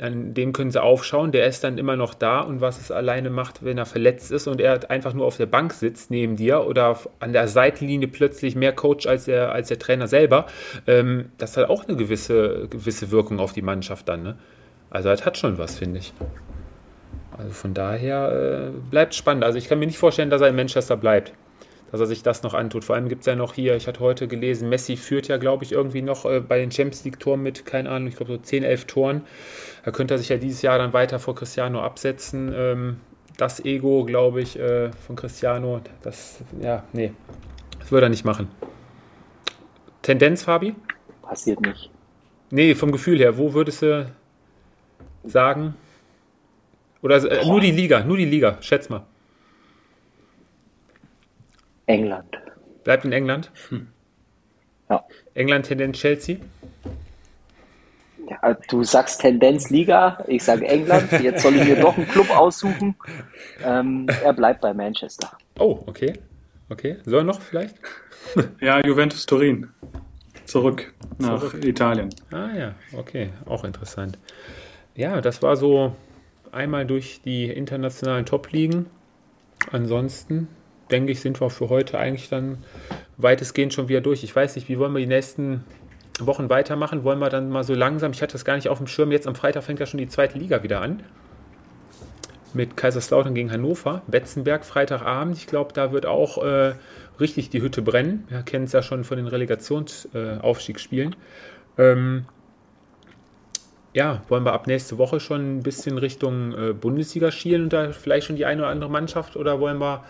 [0.00, 3.28] An dem können sie aufschauen, der ist dann immer noch da und was es alleine
[3.28, 6.66] macht, wenn er verletzt ist und er einfach nur auf der Bank sitzt neben dir
[6.66, 10.46] oder an der Seitenlinie plötzlich mehr Coach als der, als der Trainer selber,
[10.86, 14.22] ähm, das hat auch eine gewisse, gewisse Wirkung auf die Mannschaft dann.
[14.22, 14.38] Ne?
[14.88, 16.14] Also das hat schon was, finde ich.
[17.36, 19.44] Also von daher äh, bleibt spannend.
[19.44, 21.32] Also ich kann mir nicht vorstellen, dass er in Manchester bleibt
[21.90, 22.84] dass er sich das noch antut.
[22.84, 25.64] Vor allem gibt es ja noch hier, ich hatte heute gelesen, Messi führt ja, glaube
[25.64, 28.64] ich, irgendwie noch äh, bei den Champions League-Toren mit, keine Ahnung, ich glaube so 10,
[28.64, 29.22] 11 Toren.
[29.82, 32.52] Da könnte er sich ja dieses Jahr dann weiter vor Cristiano absetzen.
[32.54, 33.00] Ähm,
[33.36, 37.12] das Ego, glaube ich, äh, von Cristiano, das, ja, nee,
[37.78, 38.48] das würde er nicht machen.
[40.02, 40.74] Tendenz, Fabi?
[41.22, 41.90] Passiert nicht.
[42.50, 44.10] Nee, vom Gefühl her, wo würdest du
[45.24, 45.74] sagen?
[47.02, 49.06] Oder äh, nur die Liga, nur die Liga, schätz mal.
[51.86, 52.36] England.
[52.84, 53.50] Bleibt in England?
[53.68, 53.88] Hm.
[54.90, 55.04] Ja.
[55.34, 56.36] England Tendenz Chelsea?
[58.30, 61.10] Ja, du sagst Tendenz Liga, ich sage England.
[61.20, 62.94] Jetzt soll ich mir doch einen Club aussuchen.
[63.64, 65.32] Ähm, er bleibt bei Manchester.
[65.58, 66.12] Oh, okay.
[66.68, 66.98] Okay.
[67.04, 67.74] Soll er noch vielleicht?
[68.60, 69.68] ja, Juventus Turin.
[70.44, 71.64] Zurück nach Zurück.
[71.64, 72.10] Italien.
[72.30, 73.30] Ah ja, okay.
[73.46, 74.16] Auch interessant.
[74.94, 75.96] Ja, das war so
[76.52, 78.86] einmal durch die internationalen Top-Ligen.
[79.72, 80.48] Ansonsten
[80.90, 82.58] denke ich, sind wir für heute eigentlich dann
[83.16, 84.22] weitestgehend schon wieder durch.
[84.22, 85.64] Ich weiß nicht, wie wollen wir die nächsten
[86.26, 87.04] Wochen weitermachen?
[87.04, 89.26] Wollen wir dann mal so langsam, ich hatte das gar nicht auf dem Schirm, jetzt
[89.26, 91.02] am Freitag fängt ja schon die zweite Liga wieder an.
[92.52, 95.36] Mit Kaiserslautern gegen Hannover, Betzenberg, Freitagabend.
[95.36, 96.74] Ich glaube, da wird auch äh,
[97.20, 98.24] richtig die Hütte brennen.
[98.28, 101.14] Wir kennen es ja schon von den Relegationsaufstiegsspielen.
[101.76, 102.24] Äh, ähm,
[103.92, 107.92] ja, wollen wir ab nächste Woche schon ein bisschen Richtung äh, Bundesliga schielen und da
[107.92, 110.04] vielleicht schon die eine oder andere Mannschaft oder wollen wir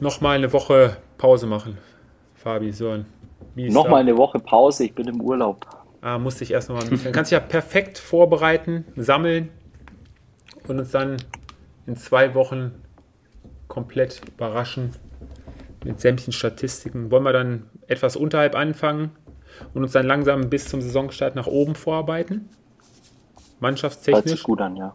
[0.00, 1.78] nochmal eine Woche Pause machen?
[2.34, 3.19] Fabi, Sören.
[3.54, 5.66] Nochmal eine Woche Pause, ich bin im Urlaub.
[6.00, 6.88] Ah, musste ich erst nochmal.
[6.88, 9.50] Dann kannst du ja perfekt vorbereiten, sammeln
[10.66, 11.16] und uns dann
[11.86, 12.72] in zwei Wochen
[13.68, 14.90] komplett überraschen
[15.84, 17.10] mit sämtlichen Statistiken.
[17.10, 19.10] Wollen wir dann etwas unterhalb anfangen
[19.74, 22.48] und uns dann langsam bis zum Saisonstart nach oben vorarbeiten?
[23.60, 24.24] Mannschaftstechnisch?
[24.24, 24.94] Hört sich gut an, ja.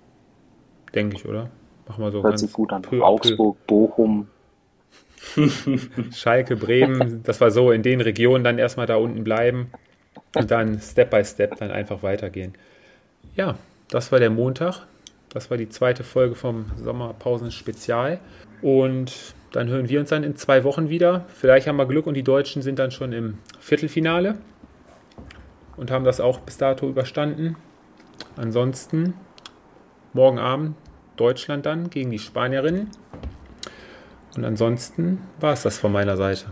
[0.94, 1.50] Denke ich, oder?
[1.88, 2.84] Machen wir so Hört sich gut an.
[3.00, 4.28] Augsburg, Bochum.
[6.14, 9.72] Schalke, Bremen, das war so in den Regionen dann erstmal da unten bleiben
[10.36, 12.54] und dann Step by Step dann einfach weitergehen.
[13.36, 13.58] Ja,
[13.90, 14.86] das war der Montag.
[15.30, 18.20] Das war die zweite Folge vom Sommerpausen-Spezial.
[18.62, 21.26] Und dann hören wir uns dann in zwei Wochen wieder.
[21.28, 24.38] Vielleicht haben wir Glück und die Deutschen sind dann schon im Viertelfinale.
[25.78, 27.58] und haben das auch bis dato überstanden.
[28.38, 29.14] Ansonsten
[30.14, 30.76] morgen Abend
[31.18, 32.90] Deutschland dann gegen die Spanierinnen.
[34.36, 36.46] Und ansonsten war es das von meiner Seite.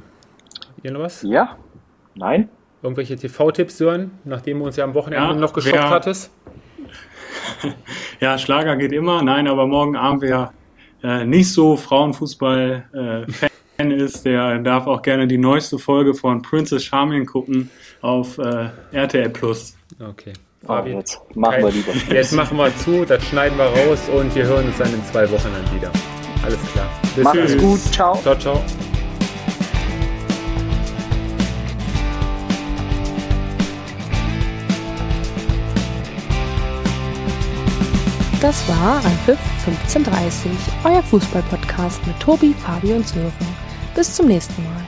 [0.70, 1.22] Habt ihr noch was?
[1.24, 1.58] Ja,
[2.16, 2.50] nein.
[2.82, 6.32] Irgendwelche TV-Tipps, Sören, nachdem du uns ja am Wochenende Ja, noch geschockt wer- hattest?
[8.20, 9.22] Ja, Schlager geht immer.
[9.24, 10.54] Nein, aber morgen Abend, wer
[11.02, 17.26] äh, nicht so Frauenfußball-Fan ist, der darf auch gerne die neueste Folge von Princess Charming
[17.26, 17.70] gucken
[18.02, 19.78] auf äh, RTL Plus.
[20.00, 20.34] Okay.
[20.64, 21.92] Oh, Fabi, jetzt machen wir lieber.
[22.14, 25.30] Jetzt machen wir zu, das schneiden wir raus und wir hören uns dann in zwei
[25.30, 25.92] Wochen dann wieder.
[26.44, 26.90] Alles klar.
[27.16, 27.80] Bis Macht es gut.
[27.94, 28.20] Ciao.
[28.22, 28.62] Ciao, ciao.
[38.42, 40.52] Das war Anpfiff 1530,
[40.84, 43.32] euer Fußballpodcast mit Tobi, Fabi und Sören.
[43.96, 44.83] Bis zum nächsten Mal.